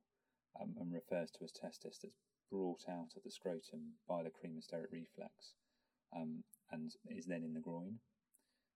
um, 0.60 0.76
and 0.80 0.94
refers 0.94 1.32
to 1.32 1.44
as 1.44 1.52
testis 1.52 2.00
that's 2.02 2.16
brought 2.50 2.86
out 2.90 3.14
of 3.16 3.24
the 3.24 3.32
scrotum 3.32 3.94
by 4.08 4.24
the 4.24 4.32
cremasteric 4.32 4.92
reflex 4.92 5.54
um, 6.16 6.44
and 6.72 6.92
is 7.10 7.26
then 7.26 7.44
in 7.44 7.54
the 7.54 7.60
groin. 7.60 8.00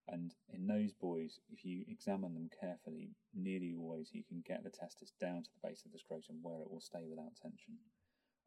And 0.08 0.36
in 0.52 0.68
those 0.68 0.92
boys, 0.92 1.40
if 1.50 1.64
you 1.64 1.86
examine 1.88 2.34
them 2.36 2.50
carefully, 2.60 3.16
nearly 3.34 3.74
always 3.74 4.10
you 4.12 4.24
can 4.28 4.44
get 4.46 4.64
the 4.64 4.70
testis 4.70 5.14
down 5.20 5.44
to 5.44 5.50
the 5.56 5.68
base 5.68 5.86
of 5.86 5.94
the 5.94 6.00
scrotum 6.00 6.44
where 6.44 6.60
it 6.60 6.70
will 6.70 6.82
stay 6.84 7.08
without 7.08 7.40
tension. 7.42 7.80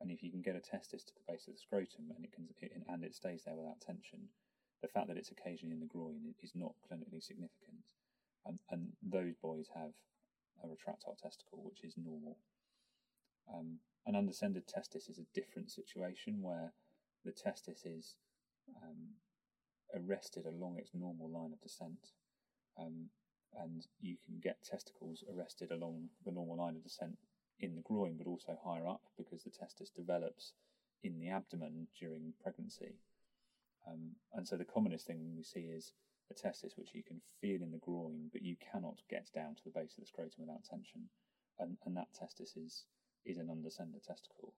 And 0.01 0.11
if 0.11 0.23
you 0.23 0.31
can 0.31 0.43
get 0.43 0.55
a 0.57 0.61
testis 0.61 1.03
to 1.05 1.13
the 1.17 1.33
base 1.33 1.49
of 1.49 1.55
the 1.55 1.61
scrotum 1.61 2.13
and 2.15 2.25
it 2.25 2.33
can 2.33 2.45
and 2.89 3.03
it 3.03 3.15
stays 3.15 3.45
there 3.45 3.57
without 3.57 3.81
tension, 3.81 4.29
the 4.83 4.89
fact 4.89 5.09
that 5.09 5.17
it's 5.17 5.33
occasionally 5.33 5.75
in 5.75 5.81
the 5.81 5.87
groin 5.89 6.35
is 6.43 6.53
not 6.55 6.77
clinically 6.85 7.25
significant. 7.25 7.97
And, 8.45 8.59
and 8.71 8.93
those 9.03 9.35
boys 9.41 9.69
have 9.75 9.97
a 10.63 10.69
retractile 10.69 11.17
testicle, 11.17 11.65
which 11.65 11.83
is 11.83 11.97
normal. 11.97 12.37
Um, 13.53 13.79
an 14.07 14.17
undescended 14.17 14.67
testis 14.69 15.09
is 15.09 15.19
a 15.19 15.27
different 15.35 15.71
situation 15.71 16.43
where 16.43 16.73
the 17.25 17.33
testis 17.33 17.85
is 17.85 18.17
um, 18.83 19.15
arrested 19.95 20.47
along 20.47 20.77
its 20.79 20.91
normal 20.95 21.31
line 21.31 21.53
of 21.53 21.61
descent. 21.61 22.13
Um, 22.79 23.11
and 23.59 23.87
you 24.01 24.17
can 24.25 24.39
get 24.43 24.63
testicles 24.63 25.25
arrested 25.33 25.71
along 25.71 26.09
the 26.25 26.33
normal 26.33 26.59
line 26.59 26.77
of 26.77 26.83
descent 26.83 27.17
in 27.61 27.75
the 27.75 27.83
groin, 27.83 28.17
but 28.19 28.27
also 28.27 28.59
higher 28.63 28.87
up 28.87 29.01
because 29.17 29.45
the 29.45 29.51
testis 29.51 29.91
develops 29.91 30.53
in 31.03 31.19
the 31.19 31.29
abdomen 31.31 31.87
during 31.99 32.35
pregnancy. 32.43 32.97
Um, 33.89 34.17
and 34.35 34.47
so 34.47 34.57
the 34.57 34.65
commonest 34.65 35.07
thing 35.07 35.35
we 35.37 35.43
see 35.43 35.61
is 35.61 35.93
a 36.31 36.35
testis 36.35 36.75
which 36.77 36.91
you 36.93 37.03
can 37.03 37.21
feel 37.41 37.63
in 37.63 37.71
the 37.71 37.79
groin, 37.79 38.29
but 38.33 38.43
you 38.43 38.57
cannot 38.73 39.01
get 39.09 39.29
down 39.35 39.55
to 39.55 39.65
the 39.65 39.71
base 39.71 39.95
of 39.97 40.03
the 40.03 40.07
scrotum 40.07 40.41
without 40.41 40.65
tension. 40.65 41.09
And, 41.59 41.77
and 41.87 41.97
that 41.97 42.13
testis 42.13 42.57
is 42.57 42.85
is 43.27 43.39
an 43.39 43.51
undescended 43.51 44.03
testicle, 44.05 44.55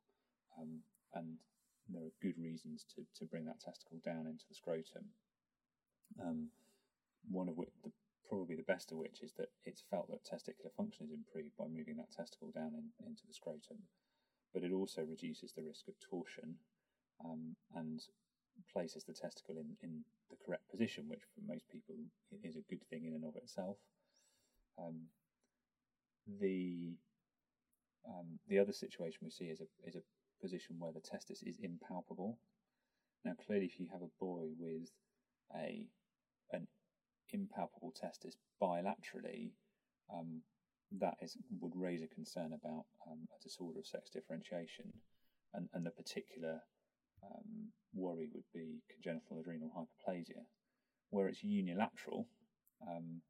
um, 0.60 0.80
and 1.14 1.38
there 1.88 2.04
are 2.04 2.22
good 2.22 2.36
reasons 2.38 2.84
to, 2.94 3.02
to 3.18 3.24
bring 3.24 3.46
that 3.46 3.60
testicle 3.60 3.98
down 4.04 4.26
into 4.26 4.44
the 4.48 4.54
scrotum. 4.54 5.08
Um, 6.20 6.48
one 7.30 7.48
of 7.48 7.56
which, 7.56 7.70
the, 7.82 7.90
probably 8.28 8.56
the 8.56 8.62
best 8.62 8.92
of 8.92 8.98
which, 8.98 9.22
is 9.22 9.32
that 9.38 9.48
it's 9.64 9.82
felt 9.90 10.08
that 10.10 10.24
testicular 10.24 10.72
function 10.76 11.06
is 11.06 11.12
improved 11.12 11.56
by 11.58 11.66
moving 11.66 11.96
that 11.96 12.12
testicle 12.12 12.52
down 12.54 12.72
in, 12.76 13.06
into 13.06 13.22
the 13.26 13.34
scrotum, 13.34 13.78
but 14.52 14.62
it 14.62 14.72
also 14.72 15.02
reduces 15.02 15.52
the 15.52 15.62
risk 15.62 15.88
of 15.88 15.94
torsion 15.98 16.56
um, 17.24 17.56
and 17.74 18.02
places 18.72 19.04
the 19.04 19.14
testicle 19.14 19.56
in, 19.56 19.76
in 19.82 20.04
the 20.30 20.36
correct 20.44 20.68
position, 20.70 21.04
which 21.08 21.22
for 21.34 21.40
most 21.50 21.68
people 21.68 21.94
is 22.42 22.56
a 22.56 22.68
good 22.68 22.82
thing 22.90 23.06
in 23.06 23.14
and 23.14 23.24
of 23.24 23.36
itself. 23.36 23.76
Um, 24.78 25.08
the 26.40 26.92
um, 28.06 28.38
the 28.48 28.58
other 28.58 28.72
situation 28.72 29.18
we 29.22 29.30
see 29.30 29.46
is 29.46 29.60
a 29.60 29.66
is 29.86 29.96
a 29.96 30.02
position 30.40 30.76
where 30.78 30.92
the 30.92 31.00
testis 31.00 31.42
is 31.42 31.58
impalpable. 31.60 32.38
Now, 33.24 33.32
clearly, 33.46 33.66
if 33.66 33.80
you 33.80 33.88
have 33.92 34.02
a 34.02 34.24
boy 34.24 34.46
with 34.58 34.88
a 35.54 35.86
an 36.52 36.66
impalpable 37.30 37.92
testis 37.92 38.36
bilaterally, 38.62 39.52
um, 40.12 40.42
that 41.00 41.16
is 41.20 41.36
would 41.60 41.74
raise 41.74 42.02
a 42.02 42.06
concern 42.14 42.52
about 42.52 42.86
um, 43.10 43.26
a 43.38 43.42
disorder 43.42 43.80
of 43.80 43.86
sex 43.86 44.10
differentiation, 44.10 44.92
and 45.54 45.68
and 45.74 45.84
the 45.84 45.90
particular 45.90 46.60
um, 47.22 47.68
worry 47.94 48.28
would 48.32 48.44
be 48.54 48.82
congenital 48.90 49.38
adrenal 49.40 49.70
hyperplasia. 49.76 50.44
Where 51.10 51.28
it's 51.28 51.42
unilateral, 51.42 52.28
um, 52.86 53.22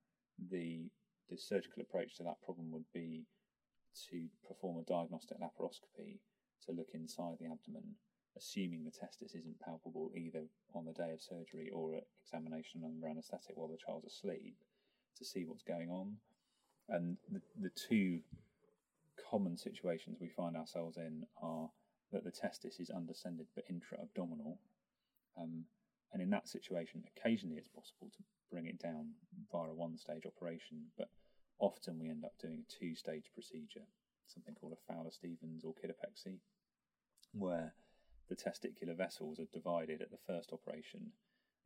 the 0.50 0.90
the 1.31 1.37
surgical 1.37 1.83
approach 1.83 2.16
to 2.16 2.22
that 2.24 2.42
problem 2.42 2.70
would 2.72 2.87
be 2.92 3.24
to 4.11 4.26
perform 4.46 4.78
a 4.78 4.84
diagnostic 4.84 5.38
laparoscopy 5.40 6.18
to 6.66 6.72
look 6.72 6.88
inside 6.94 7.37
the 7.40 7.50
abdomen, 7.50 7.96
assuming 8.37 8.84
the 8.84 8.90
testis 8.90 9.34
isn't 9.34 9.61
palpable 9.61 10.11
either 10.16 10.44
on 10.74 10.84
the 10.84 10.92
day 10.92 11.12
of 11.12 11.20
surgery 11.20 11.70
or 11.72 11.94
at 11.94 12.06
examination 12.24 12.82
under 12.84 13.06
anaesthetic 13.06 13.56
while 13.56 13.68
the 13.68 13.76
child's 13.76 14.06
asleep, 14.06 14.56
to 15.16 15.24
see 15.24 15.44
what's 15.44 15.62
going 15.62 15.90
on. 15.90 16.16
And 16.88 17.16
the, 17.30 17.40
the 17.61 17.70
two 17.70 18.20
common 19.30 19.56
situations 19.56 20.18
we 20.20 20.28
find 20.28 20.56
ourselves 20.56 20.96
in 20.96 21.26
are 21.42 21.68
that 22.12 22.24
the 22.24 22.30
testis 22.30 22.80
is 22.80 22.90
undescended 22.90 23.46
but 23.54 23.64
intra-abdominal. 23.68 24.58
Um, 25.37 25.64
and 26.12 26.22
in 26.22 26.30
that 26.30 26.48
situation, 26.48 27.04
occasionally 27.16 27.56
it's 27.56 27.68
possible 27.68 28.08
to 28.16 28.22
bring 28.50 28.66
it 28.66 28.78
down 28.78 29.11
via 29.52 29.70
a 29.70 29.74
one-stage 29.74 30.24
operation, 30.24 30.87
but 30.96 31.08
often 31.59 31.99
we 31.99 32.09
end 32.09 32.25
up 32.25 32.35
doing 32.40 32.62
a 32.62 32.73
two-stage 32.73 33.31
procedure, 33.35 33.87
something 34.27 34.55
called 34.55 34.75
a 34.75 34.92
Fowler-Stephens 34.92 35.64
or 35.64 35.75
orchidopexy, 35.75 36.38
where 37.33 37.75
the 38.29 38.37
testicular 38.37 38.97
vessels 38.97 39.38
are 39.38 39.49
divided 39.53 40.01
at 40.03 40.11
the 40.11 40.25
first 40.27 40.53
operation, 40.53 41.12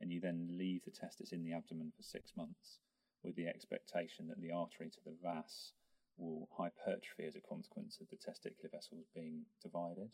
and 0.01 0.11
you 0.11 0.19
then 0.19 0.47
leave 0.51 0.83
the 0.83 0.91
testis 0.91 1.31
in 1.31 1.43
the 1.43 1.53
abdomen 1.53 1.91
for 1.95 2.03
six 2.03 2.31
months 2.35 2.79
with 3.23 3.35
the 3.35 3.47
expectation 3.47 4.27
that 4.27 4.41
the 4.41 4.51
artery 4.51 4.89
to 4.89 4.99
the 5.05 5.15
vas 5.21 5.71
will 6.17 6.47
hypertrophy 6.57 7.25
as 7.25 7.35
a 7.35 7.41
consequence 7.41 7.99
of 7.99 8.07
the 8.09 8.17
testicular 8.17 8.71
vessels 8.71 9.07
being 9.15 9.41
divided. 9.61 10.09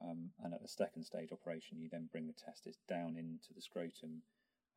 Um, 0.00 0.30
and 0.42 0.52
at 0.52 0.62
the 0.62 0.68
second 0.68 1.04
stage 1.04 1.32
operation, 1.32 1.80
you 1.80 1.88
then 1.90 2.08
bring 2.12 2.26
the 2.26 2.32
testis 2.32 2.76
down 2.88 3.16
into 3.16 3.54
the 3.54 3.62
scrotum 3.62 4.22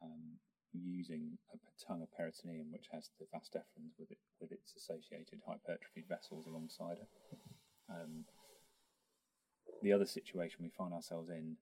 um, 0.02 0.39
using 0.73 1.38
a 1.53 1.58
tongue 1.86 2.01
of 2.01 2.12
peritoneum, 2.15 2.71
which 2.71 2.88
has 2.91 3.10
the 3.19 3.25
vas 3.32 3.49
deferens 3.49 3.97
with 3.97 4.12
it, 4.12 4.17
with 4.39 4.51
its 4.51 4.75
associated 4.75 5.39
hypertrophied 5.47 6.08
vessels 6.08 6.45
alongside 6.47 6.97
it. 6.97 7.10
Um, 7.89 8.25
the 9.82 9.93
other 9.93 10.05
situation 10.05 10.60
we 10.62 10.69
find 10.69 10.93
ourselves 10.93 11.29
in 11.29 11.58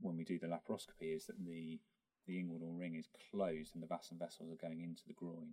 when 0.00 0.16
we 0.16 0.24
do 0.24 0.38
the 0.38 0.46
laparoscopy 0.46 1.14
is 1.14 1.26
that 1.26 1.44
the 1.44 1.78
the 2.26 2.34
inguinal 2.34 2.78
ring 2.78 2.94
is 2.94 3.08
closed 3.30 3.74
and 3.74 3.82
the 3.82 3.86
vas 3.86 4.08
and 4.10 4.18
vessels 4.18 4.52
are 4.52 4.66
going 4.66 4.82
into 4.82 5.02
the 5.06 5.14
groin, 5.14 5.48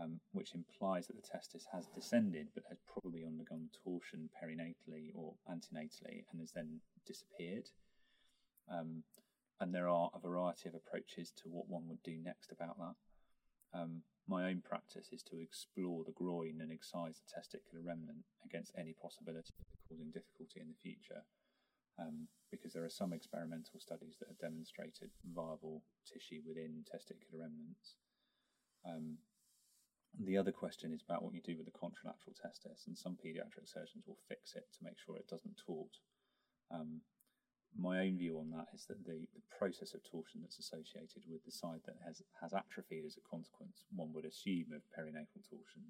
um, 0.00 0.20
which 0.32 0.54
implies 0.54 1.08
that 1.08 1.16
the 1.16 1.28
testis 1.28 1.66
has 1.72 1.86
descended 1.88 2.46
but 2.54 2.62
has 2.68 2.78
probably 2.86 3.24
undergone 3.26 3.68
torsion 3.84 4.30
perinatally 4.38 5.10
or 5.16 5.34
antenatally 5.50 6.24
and 6.30 6.40
has 6.40 6.52
then 6.52 6.80
disappeared. 7.06 7.68
Um, 8.72 9.02
and 9.60 9.74
there 9.74 9.88
are 9.88 10.10
a 10.14 10.18
variety 10.18 10.68
of 10.68 10.74
approaches 10.74 11.32
to 11.36 11.48
what 11.48 11.68
one 11.68 11.86
would 11.88 12.02
do 12.02 12.16
next 12.22 12.50
about 12.50 12.78
that. 12.78 12.96
Um, 13.78 14.02
my 14.26 14.48
own 14.48 14.62
practice 14.62 15.08
is 15.12 15.22
to 15.24 15.38
explore 15.38 16.04
the 16.04 16.16
groin 16.16 16.58
and 16.60 16.72
excise 16.72 17.20
the 17.20 17.28
testicular 17.28 17.84
remnant 17.84 18.24
against 18.44 18.72
any 18.78 18.94
possibility 18.94 19.52
of 19.58 19.88
causing 19.88 20.10
difficulty 20.10 20.60
in 20.60 20.68
the 20.68 20.82
future, 20.82 21.22
um, 21.98 22.28
because 22.50 22.72
there 22.72 22.84
are 22.84 22.90
some 22.90 23.12
experimental 23.12 23.78
studies 23.78 24.16
that 24.18 24.28
have 24.28 24.38
demonstrated 24.38 25.10
viable 25.34 25.82
tissue 26.06 26.40
within 26.46 26.86
testicular 26.86 27.42
remnants. 27.42 27.98
Um, 28.86 29.18
the 30.18 30.38
other 30.38 30.52
question 30.52 30.92
is 30.92 31.02
about 31.02 31.22
what 31.22 31.34
you 31.34 31.42
do 31.42 31.56
with 31.56 31.66
the 31.66 31.78
contralateral 31.78 32.34
testis, 32.34 32.86
and 32.86 32.96
some 32.98 33.14
paediatric 33.14 33.66
surgeons 33.66 34.06
will 34.06 34.18
fix 34.28 34.54
it 34.54 34.66
to 34.78 34.84
make 34.84 34.98
sure 34.98 35.16
it 35.16 35.28
doesn't 35.28 35.60
tort. 35.66 35.98
Um, 36.70 37.02
my 37.78 38.00
own 38.00 38.18
view 38.18 38.38
on 38.38 38.50
that 38.50 38.66
is 38.74 38.86
that 38.86 39.04
the, 39.04 39.26
the 39.34 39.44
process 39.56 39.94
of 39.94 40.02
torsion 40.02 40.42
that's 40.42 40.58
associated 40.58 41.22
with 41.30 41.44
the 41.44 41.52
side 41.52 41.80
that 41.86 41.96
has, 42.04 42.22
has 42.40 42.52
atrophied 42.52 43.04
as 43.06 43.16
a 43.16 43.28
consequence, 43.28 43.84
one 43.94 44.12
would 44.12 44.24
assume 44.24 44.74
of 44.74 44.82
perinatal 44.90 45.42
torsion, 45.48 45.86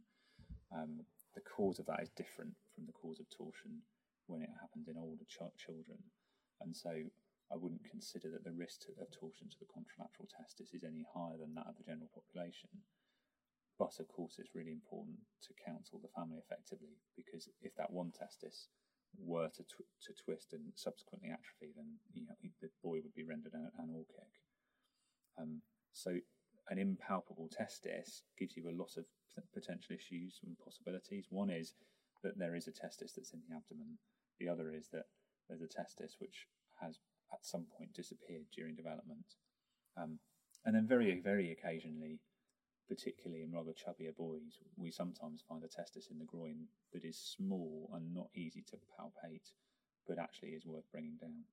um, 0.71 1.01
the 1.35 1.43
cause 1.43 1.79
of 1.79 1.87
that 1.87 2.03
is 2.03 2.11
different 2.15 2.55
from 2.75 2.87
the 2.87 2.93
cause 2.97 3.19
of 3.19 3.27
torsion 3.31 3.83
when 4.27 4.43
it 4.43 4.51
happens 4.61 4.89
in 4.89 4.99
older 4.99 5.25
ch- 5.27 5.57
children. 5.59 5.99
And 6.61 6.77
so 6.77 6.91
I 7.51 7.57
wouldn't 7.57 7.83
consider 7.89 8.31
that 8.31 8.45
the 8.45 8.55
risk 8.55 8.87
to, 8.87 8.95
of 9.03 9.11
torsion 9.11 9.51
to 9.51 9.59
the 9.59 9.71
contralateral 9.71 10.31
testis 10.31 10.75
is 10.75 10.85
any 10.85 11.03
higher 11.11 11.39
than 11.39 11.55
that 11.55 11.67
of 11.67 11.75
the 11.79 11.87
general 11.87 12.11
population. 12.15 12.71
But 13.79 13.99
of 13.99 14.07
course, 14.07 14.37
it's 14.39 14.55
really 14.55 14.77
important 14.77 15.19
to 15.49 15.65
counsel 15.65 15.99
the 15.99 16.13
family 16.15 16.39
effectively 16.39 17.01
because 17.17 17.49
if 17.63 17.75
that 17.77 17.91
one 17.91 18.13
testis 18.13 18.69
were 19.19 19.49
to 19.49 19.63
tw- 19.63 19.91
to 20.07 20.13
twist 20.25 20.53
and 20.53 20.73
subsequently 20.75 21.31
atrophy, 21.31 21.73
then 21.77 21.99
you 22.15 22.23
know, 22.27 22.35
the 22.61 22.69
boy 22.83 23.01
would 23.03 23.15
be 23.15 23.25
rendered 23.25 23.55
an, 23.55 23.71
anorchic. 23.81 24.33
Um, 25.39 25.63
so 25.93 26.19
an 26.69 26.79
impalpable 26.79 27.49
testis 27.51 28.23
gives 28.39 28.57
you 28.57 28.69
a 28.69 28.79
lot 28.79 28.97
of 28.97 29.05
potential 29.55 29.95
issues 29.95 30.41
and 30.45 30.57
possibilities. 30.59 31.27
One 31.31 31.51
is 31.51 31.75
that 32.23 32.39
there 32.39 32.55
is 32.55 32.69
a 32.69 32.73
testis 32.73 33.13
that's 33.17 33.33
in 33.33 33.41
the 33.49 33.57
abdomen. 33.57 33.99
The 34.39 34.49
other 34.49 34.73
is 34.73 34.89
that 34.93 35.07
there's 35.49 35.63
a 35.63 35.69
testis 35.69 36.17
which 36.19 36.47
has 36.81 36.99
at 37.33 37.45
some 37.45 37.67
point 37.77 37.95
disappeared 37.95 38.47
during 38.55 38.75
development. 38.75 39.27
Um, 39.97 40.19
and 40.65 40.75
then 40.75 40.87
very, 40.87 41.21
very 41.23 41.51
occasionally, 41.53 42.21
particularly 42.91 43.45
in 43.45 43.53
rather 43.53 43.71
chubbier 43.71 44.15
boys, 44.15 44.59
we 44.77 44.91
sometimes 44.91 45.45
find 45.49 45.63
a 45.63 45.69
testis 45.69 46.09
in 46.11 46.19
the 46.19 46.25
groin 46.25 46.67
that 46.93 47.05
is 47.05 47.17
small 47.17 47.89
and 47.95 48.13
not 48.13 48.27
easy 48.35 48.65
to 48.69 48.77
palpate, 48.77 49.53
but 50.09 50.19
actually 50.19 50.51
is 50.51 50.67
worth 50.67 50.91
bringing 50.91 51.17
down. 51.21 51.45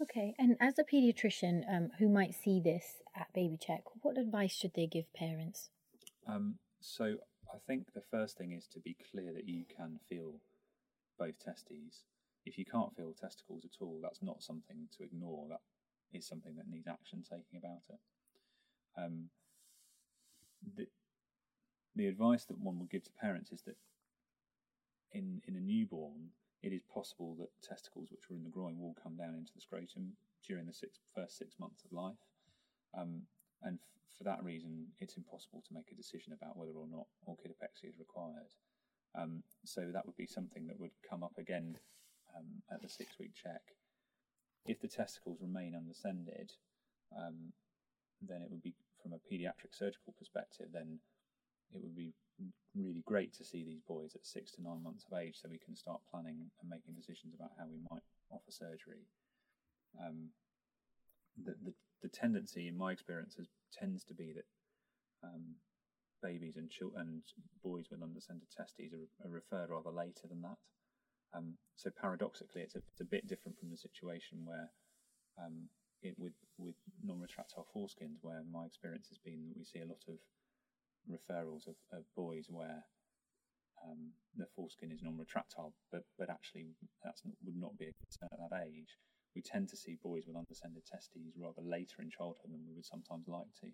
Okay, 0.00 0.34
and 0.38 0.56
as 0.60 0.78
a 0.78 0.84
paediatrician 0.84 1.62
um, 1.68 1.90
who 1.98 2.08
might 2.08 2.32
see 2.32 2.60
this 2.60 3.02
at 3.14 3.26
baby 3.34 3.58
check, 3.60 3.82
what 4.02 4.16
advice 4.16 4.54
should 4.54 4.74
they 4.74 4.86
give 4.86 5.12
parents? 5.12 5.70
Um, 6.28 6.54
so 6.80 7.16
I 7.52 7.58
think 7.66 7.92
the 7.92 8.04
first 8.08 8.38
thing 8.38 8.52
is 8.52 8.68
to 8.68 8.78
be 8.78 8.96
clear 9.10 9.32
that 9.34 9.48
you 9.48 9.64
can 9.76 9.98
feel 10.08 10.40
both 11.18 11.38
testes. 11.44 12.04
If 12.46 12.56
you 12.56 12.64
can't 12.64 12.94
feel 12.96 13.12
testicles 13.20 13.64
at 13.64 13.82
all, 13.82 13.98
that's 14.00 14.22
not 14.22 14.44
something 14.44 14.88
to 14.96 15.02
ignore. 15.02 15.48
That 15.50 15.60
is 16.12 16.26
something 16.26 16.54
that 16.56 16.68
needs 16.68 16.86
action 16.86 17.24
taking 17.28 17.58
about 17.58 17.82
it. 17.90 17.98
Um, 18.96 19.28
the, 20.76 20.86
the 21.96 22.06
advice 22.06 22.44
that 22.46 22.58
one 22.58 22.78
would 22.78 22.90
give 22.90 23.04
to 23.04 23.10
parents 23.20 23.52
is 23.52 23.62
that 23.62 23.76
in, 25.12 25.42
in 25.46 25.56
a 25.56 25.60
newborn, 25.60 26.30
it 26.62 26.72
is 26.72 26.82
possible 26.92 27.36
that 27.38 27.48
testicles 27.66 28.10
which 28.10 28.30
are 28.30 28.34
in 28.34 28.44
the 28.44 28.50
groin 28.50 28.78
will 28.78 28.96
come 29.02 29.16
down 29.16 29.34
into 29.34 29.52
the 29.54 29.60
scrotum 29.60 30.12
during 30.46 30.66
the 30.66 30.72
six, 30.72 30.98
first 31.14 31.38
six 31.38 31.58
months 31.58 31.84
of 31.84 31.92
life. 31.92 32.20
Um, 32.96 33.22
and 33.62 33.78
f- 33.80 34.18
for 34.18 34.24
that 34.24 34.42
reason, 34.44 34.86
it's 34.98 35.16
impossible 35.16 35.62
to 35.66 35.74
make 35.74 35.90
a 35.90 35.96
decision 35.96 36.32
about 36.32 36.56
whether 36.56 36.72
or 36.72 36.86
not 36.90 37.06
orchidopexy 37.28 37.88
is 37.88 37.98
required. 37.98 38.52
Um, 39.14 39.42
so 39.64 39.90
that 39.92 40.06
would 40.06 40.16
be 40.16 40.26
something 40.26 40.66
that 40.66 40.78
would 40.78 40.92
come 41.08 41.22
up 41.22 41.38
again 41.38 41.78
um, 42.36 42.62
at 42.72 42.82
the 42.82 42.88
six 42.88 43.18
week 43.18 43.32
check. 43.34 43.62
If 44.66 44.80
the 44.80 44.88
testicles 44.88 45.38
remain 45.40 45.74
undescended, 45.74 46.52
um, 47.16 47.52
then 48.20 48.42
it 48.42 48.50
would 48.50 48.62
be, 48.62 48.74
from 49.02 49.12
a 49.12 49.22
paediatric 49.26 49.72
surgical 49.72 50.14
perspective, 50.18 50.68
then 50.72 50.98
it 51.74 51.80
would 51.82 51.96
be 51.96 52.12
really 52.74 53.02
great 53.06 53.34
to 53.34 53.44
see 53.44 53.64
these 53.64 53.82
boys 53.86 54.14
at 54.14 54.26
six 54.26 54.52
to 54.52 54.62
nine 54.62 54.82
months 54.82 55.04
of 55.10 55.18
age 55.18 55.36
so 55.36 55.48
we 55.48 55.58
can 55.58 55.74
start 55.74 56.00
planning 56.10 56.38
and 56.60 56.70
making 56.70 56.94
decisions 56.94 57.34
about 57.34 57.50
how 57.58 57.66
we 57.66 57.78
might 57.90 58.02
offer 58.30 58.50
surgery. 58.50 59.02
Um, 59.98 60.30
the, 61.42 61.54
the, 61.64 61.74
the, 62.02 62.08
tendency, 62.08 62.68
in 62.68 62.78
my 62.78 62.92
experience, 62.92 63.34
has, 63.36 63.48
tends 63.72 64.04
to 64.04 64.14
be 64.14 64.32
that 64.34 64.46
um, 65.24 65.56
babies 66.22 66.56
and, 66.56 66.70
and 66.96 67.22
boys 67.62 67.86
with 67.90 68.02
undescended 68.02 68.48
testes 68.56 68.92
are, 68.94 69.26
are, 69.26 69.30
referred 69.32 69.70
rather 69.70 69.90
later 69.90 70.28
than 70.28 70.42
that. 70.42 70.58
Um, 71.34 71.54
so 71.76 71.90
paradoxically, 72.00 72.62
it's 72.62 72.74
a, 72.74 72.82
it's 72.92 73.00
a 73.00 73.10
bit 73.10 73.26
different 73.26 73.58
from 73.58 73.70
the 73.70 73.76
situation 73.76 74.38
where 74.44 74.70
um, 75.38 75.68
it, 76.02 76.14
with 76.18 76.34
with 76.58 76.76
non-retractile 77.02 77.66
foreskins, 77.74 78.18
where 78.22 78.42
my 78.50 78.66
experience 78.66 79.08
has 79.08 79.18
been 79.18 79.48
that 79.48 79.58
we 79.58 79.64
see 79.64 79.80
a 79.80 79.86
lot 79.86 80.02
of 80.08 80.18
referrals 81.08 81.66
of, 81.66 81.76
of 81.92 82.04
boys 82.16 82.46
where 82.48 82.84
um, 83.84 84.12
the 84.36 84.46
foreskin 84.54 84.92
is 84.92 85.02
non-retractile, 85.02 85.72
but 85.90 86.04
but 86.18 86.30
actually 86.30 86.76
that 87.04 87.16
would 87.44 87.56
not 87.56 87.76
be 87.78 87.88
a 87.88 88.00
concern 88.00 88.28
at 88.32 88.50
that 88.50 88.66
age. 88.66 88.98
We 89.34 89.42
tend 89.42 89.68
to 89.70 89.76
see 89.76 89.96
boys 90.02 90.24
with 90.26 90.36
undescended 90.36 90.84
testes 90.86 91.38
rather 91.38 91.62
later 91.62 92.02
in 92.02 92.10
childhood 92.10 92.50
than 92.50 92.66
we 92.66 92.74
would 92.74 92.84
sometimes 92.84 93.28
like 93.28 93.52
to. 93.62 93.70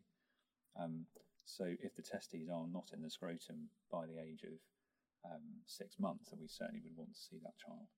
Um, 0.76 1.06
so 1.46 1.64
if 1.80 1.96
the 1.96 2.02
testes 2.02 2.50
are 2.52 2.68
not 2.68 2.90
in 2.92 3.00
the 3.02 3.10
scrotum 3.10 3.70
by 3.90 4.04
the 4.04 4.20
age 4.20 4.44
of 4.44 4.58
um, 5.24 5.64
six 5.64 5.98
months, 5.98 6.28
then 6.30 6.40
we 6.40 6.48
certainly 6.48 6.82
would 6.84 6.96
want 6.96 7.14
to 7.14 7.18
see 7.18 7.38
that 7.42 7.56
child. 7.56 7.88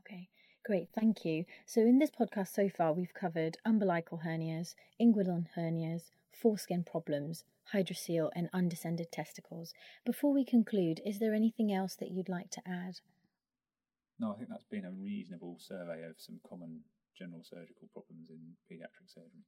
Okay, 0.00 0.28
great, 0.66 0.88
thank 0.92 1.24
you. 1.24 1.44
So, 1.64 1.80
in 1.82 2.00
this 2.00 2.10
podcast 2.10 2.52
so 2.52 2.68
far, 2.68 2.92
we've 2.92 3.14
covered 3.14 3.56
umbilical 3.64 4.22
hernias, 4.26 4.74
inguinal 5.00 5.46
hernias, 5.56 6.10
foreskin 6.32 6.82
problems, 6.82 7.44
hydrocele, 7.72 8.30
and 8.34 8.50
undescended 8.52 9.12
testicles. 9.12 9.72
Before 10.04 10.32
we 10.34 10.44
conclude, 10.44 11.00
is 11.06 11.20
there 11.20 11.34
anything 11.34 11.72
else 11.72 11.94
that 11.96 12.10
you'd 12.10 12.28
like 12.28 12.50
to 12.50 12.62
add? 12.66 12.98
No, 14.18 14.32
I 14.32 14.36
think 14.36 14.48
that's 14.48 14.64
been 14.64 14.84
a 14.84 14.90
reasonable 14.90 15.56
survey 15.60 16.02
of 16.02 16.16
some 16.18 16.40
common 16.48 16.80
general 17.16 17.44
surgical 17.44 17.88
problems 17.92 18.30
in 18.30 18.40
paediatric 18.68 19.06
surgery. 19.06 19.44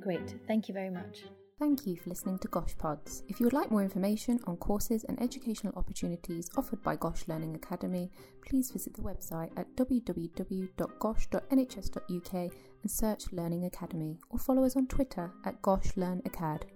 Great, 0.00 0.34
thank 0.46 0.68
you 0.68 0.74
very 0.74 0.90
much. 0.90 1.24
Thank 1.58 1.86
you 1.86 1.96
for 1.96 2.10
listening 2.10 2.38
to 2.40 2.48
Gosh 2.48 2.76
Pods. 2.76 3.22
If 3.28 3.38
you 3.38 3.46
would 3.46 3.52
like 3.52 3.70
more 3.70 3.82
information 3.84 4.40
on 4.46 4.56
courses 4.56 5.04
and 5.04 5.22
educational 5.22 5.72
opportunities 5.76 6.50
offered 6.56 6.82
by 6.82 6.96
Gosh 6.96 7.28
Learning 7.28 7.54
Academy, 7.54 8.10
please 8.44 8.72
visit 8.72 8.94
the 8.94 9.02
website 9.02 9.56
at 9.56 9.76
www.gosh.nhs.uk 9.76 10.72
and 12.82 12.90
search 12.90 13.32
Learning 13.32 13.64
Academy 13.66 14.18
or 14.30 14.40
follow 14.40 14.64
us 14.64 14.74
on 14.74 14.88
Twitter 14.88 15.30
at 15.44 15.62
Gosh 15.62 15.96
Learn 15.96 16.20
Acad. 16.24 16.66